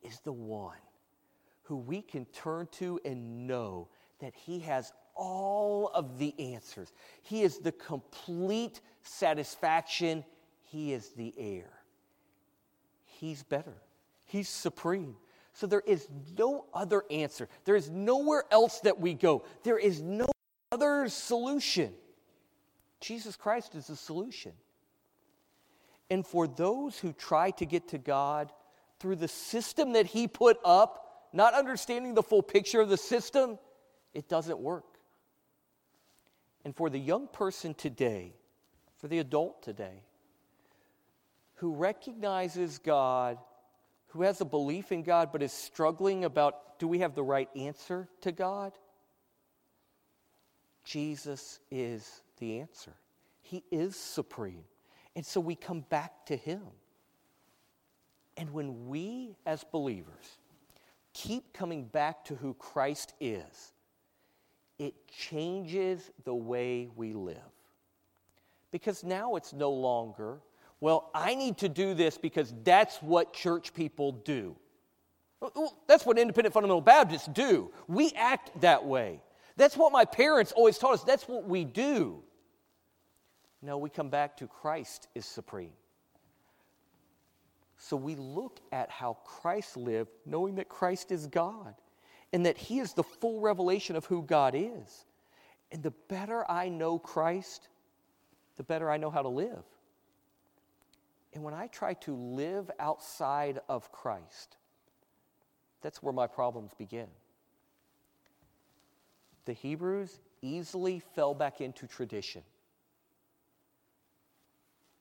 is 0.02 0.20
the 0.20 0.32
one 0.32 0.76
who 1.64 1.76
we 1.76 2.00
can 2.00 2.24
turn 2.26 2.68
to 2.72 3.00
and 3.04 3.46
know 3.46 3.88
that 4.20 4.34
He 4.34 4.60
has 4.60 4.92
all 5.14 5.88
of 5.88 6.18
the 6.18 6.34
answers. 6.38 6.92
He 7.22 7.42
is 7.42 7.58
the 7.58 7.72
complete 7.72 8.80
satisfaction. 9.02 10.24
He 10.62 10.92
is 10.92 11.10
the 11.10 11.34
heir. 11.36 11.70
He's 13.04 13.42
better. 13.42 13.76
He's 14.24 14.48
supreme. 14.48 15.16
So 15.52 15.66
there 15.66 15.82
is 15.86 16.08
no 16.38 16.66
other 16.74 17.04
answer. 17.10 17.48
There 17.64 17.76
is 17.76 17.90
nowhere 17.90 18.44
else 18.50 18.80
that 18.80 19.00
we 19.00 19.14
go. 19.14 19.44
There 19.62 19.78
is 19.78 20.02
no 20.02 20.26
other 20.70 21.08
solution. 21.08 21.94
Jesus 23.00 23.36
Christ 23.36 23.74
is 23.74 23.86
the 23.86 23.96
solution. 23.96 24.52
And 26.10 26.26
for 26.26 26.46
those 26.46 26.98
who 26.98 27.12
try 27.12 27.50
to 27.52 27.66
get 27.66 27.88
to 27.88 27.98
God 27.98 28.52
through 29.00 29.16
the 29.16 29.28
system 29.28 29.92
that 29.92 30.06
He 30.06 30.28
put 30.28 30.58
up, 30.64 31.28
not 31.32 31.54
understanding 31.54 32.14
the 32.14 32.22
full 32.22 32.42
picture 32.42 32.80
of 32.80 32.88
the 32.88 32.96
system, 32.96 33.58
it 34.14 34.28
doesn't 34.28 34.58
work. 34.58 34.84
And 36.64 36.74
for 36.74 36.90
the 36.90 36.98
young 36.98 37.28
person 37.28 37.74
today, 37.74 38.34
for 38.98 39.08
the 39.08 39.18
adult 39.18 39.62
today, 39.62 40.02
who 41.56 41.74
recognizes 41.74 42.78
God, 42.78 43.38
who 44.08 44.22
has 44.22 44.40
a 44.40 44.44
belief 44.44 44.92
in 44.92 45.02
God, 45.02 45.30
but 45.32 45.42
is 45.42 45.52
struggling 45.52 46.24
about 46.24 46.78
do 46.78 46.88
we 46.88 47.00
have 47.00 47.14
the 47.14 47.22
right 47.22 47.48
answer 47.56 48.08
to 48.22 48.32
God? 48.32 48.72
Jesus 50.84 51.58
is 51.70 52.22
the 52.38 52.60
answer. 52.60 52.92
He 53.42 53.64
is 53.70 53.96
supreme. 53.96 54.64
And 55.16 55.24
so 55.26 55.40
we 55.40 55.56
come 55.56 55.80
back 55.80 56.26
to 56.26 56.36
Him. 56.36 56.62
And 58.36 58.52
when 58.52 58.86
we, 58.86 59.34
as 59.46 59.64
believers, 59.64 60.38
keep 61.14 61.54
coming 61.54 61.86
back 61.86 62.24
to 62.26 62.34
who 62.34 62.52
Christ 62.54 63.14
is, 63.18 63.72
it 64.78 64.94
changes 65.08 66.10
the 66.24 66.34
way 66.34 66.90
we 66.94 67.14
live. 67.14 67.36
Because 68.70 69.02
now 69.02 69.36
it's 69.36 69.54
no 69.54 69.70
longer, 69.70 70.38
well, 70.80 71.10
I 71.14 71.34
need 71.34 71.56
to 71.58 71.70
do 71.70 71.94
this 71.94 72.18
because 72.18 72.52
that's 72.62 72.98
what 72.98 73.32
church 73.32 73.72
people 73.72 74.12
do. 74.12 74.54
That's 75.88 76.04
what 76.04 76.18
independent 76.18 76.52
fundamental 76.52 76.82
Baptists 76.82 77.28
do. 77.28 77.70
We 77.88 78.12
act 78.16 78.60
that 78.60 78.84
way. 78.84 79.22
That's 79.56 79.78
what 79.78 79.92
my 79.92 80.04
parents 80.04 80.52
always 80.52 80.76
taught 80.76 80.92
us. 80.92 81.04
That's 81.04 81.26
what 81.26 81.48
we 81.48 81.64
do. 81.64 82.22
No, 83.62 83.78
we 83.78 83.90
come 83.90 84.10
back 84.10 84.36
to 84.38 84.46
Christ 84.46 85.08
is 85.14 85.24
supreme. 85.24 85.72
So 87.78 87.96
we 87.96 88.14
look 88.14 88.60
at 88.72 88.90
how 88.90 89.18
Christ 89.24 89.76
lived, 89.76 90.10
knowing 90.24 90.56
that 90.56 90.68
Christ 90.68 91.12
is 91.12 91.26
God 91.26 91.74
and 92.32 92.46
that 92.46 92.56
He 92.56 92.78
is 92.78 92.92
the 92.92 93.02
full 93.02 93.40
revelation 93.40 93.96
of 93.96 94.04
who 94.06 94.22
God 94.22 94.54
is. 94.54 95.04
And 95.72 95.82
the 95.82 95.92
better 96.08 96.48
I 96.50 96.68
know 96.68 96.98
Christ, 96.98 97.68
the 98.56 98.62
better 98.62 98.90
I 98.90 98.96
know 98.96 99.10
how 99.10 99.22
to 99.22 99.28
live. 99.28 99.64
And 101.34 101.44
when 101.44 101.54
I 101.54 101.66
try 101.66 101.94
to 101.94 102.14
live 102.14 102.70
outside 102.78 103.60
of 103.68 103.92
Christ, 103.92 104.56
that's 105.82 106.02
where 106.02 106.12
my 106.12 106.26
problems 106.26 106.72
begin. 106.78 107.08
The 109.44 109.52
Hebrews 109.52 110.18
easily 110.40 111.00
fell 111.14 111.34
back 111.34 111.60
into 111.60 111.86
tradition. 111.86 112.42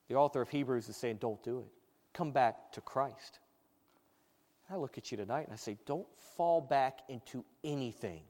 The 0.08 0.14
author 0.14 0.40
of 0.40 0.48
Hebrews 0.48 0.88
is 0.88 0.96
saying, 0.96 1.18
don't 1.20 1.42
do 1.42 1.60
it. 1.60 1.72
Come 2.12 2.32
back 2.32 2.72
to 2.72 2.80
Christ. 2.80 3.40
I 4.70 4.76
look 4.76 4.98
at 4.98 5.10
you 5.10 5.16
tonight 5.16 5.44
and 5.44 5.52
I 5.52 5.56
say, 5.56 5.76
don't 5.86 6.06
fall 6.36 6.60
back 6.60 7.00
into 7.08 7.44
anything. 7.64 8.22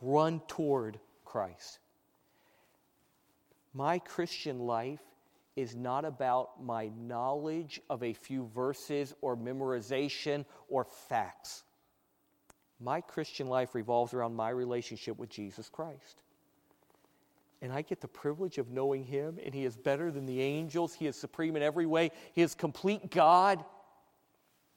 Run 0.00 0.40
toward 0.48 0.98
Christ. 1.24 1.78
My 3.72 3.98
Christian 3.98 4.60
life 4.60 5.02
is 5.56 5.74
not 5.74 6.04
about 6.04 6.62
my 6.62 6.90
knowledge 6.98 7.80
of 7.88 8.02
a 8.02 8.12
few 8.12 8.50
verses 8.54 9.14
or 9.20 9.36
memorization 9.36 10.44
or 10.68 10.84
facts. 10.84 11.62
My 12.80 13.00
Christian 13.00 13.48
life 13.48 13.74
revolves 13.74 14.14
around 14.14 14.34
my 14.34 14.50
relationship 14.50 15.18
with 15.18 15.30
Jesus 15.30 15.68
Christ. 15.68 16.22
And 17.64 17.72
I 17.72 17.80
get 17.80 18.02
the 18.02 18.08
privilege 18.08 18.58
of 18.58 18.70
knowing 18.70 19.04
Him, 19.04 19.38
and 19.42 19.54
He 19.54 19.64
is 19.64 19.74
better 19.74 20.10
than 20.10 20.26
the 20.26 20.42
angels. 20.42 20.92
He 20.92 21.06
is 21.06 21.16
supreme 21.16 21.56
in 21.56 21.62
every 21.62 21.86
way. 21.86 22.10
He 22.34 22.42
is 22.42 22.54
complete 22.54 23.10
God. 23.10 23.64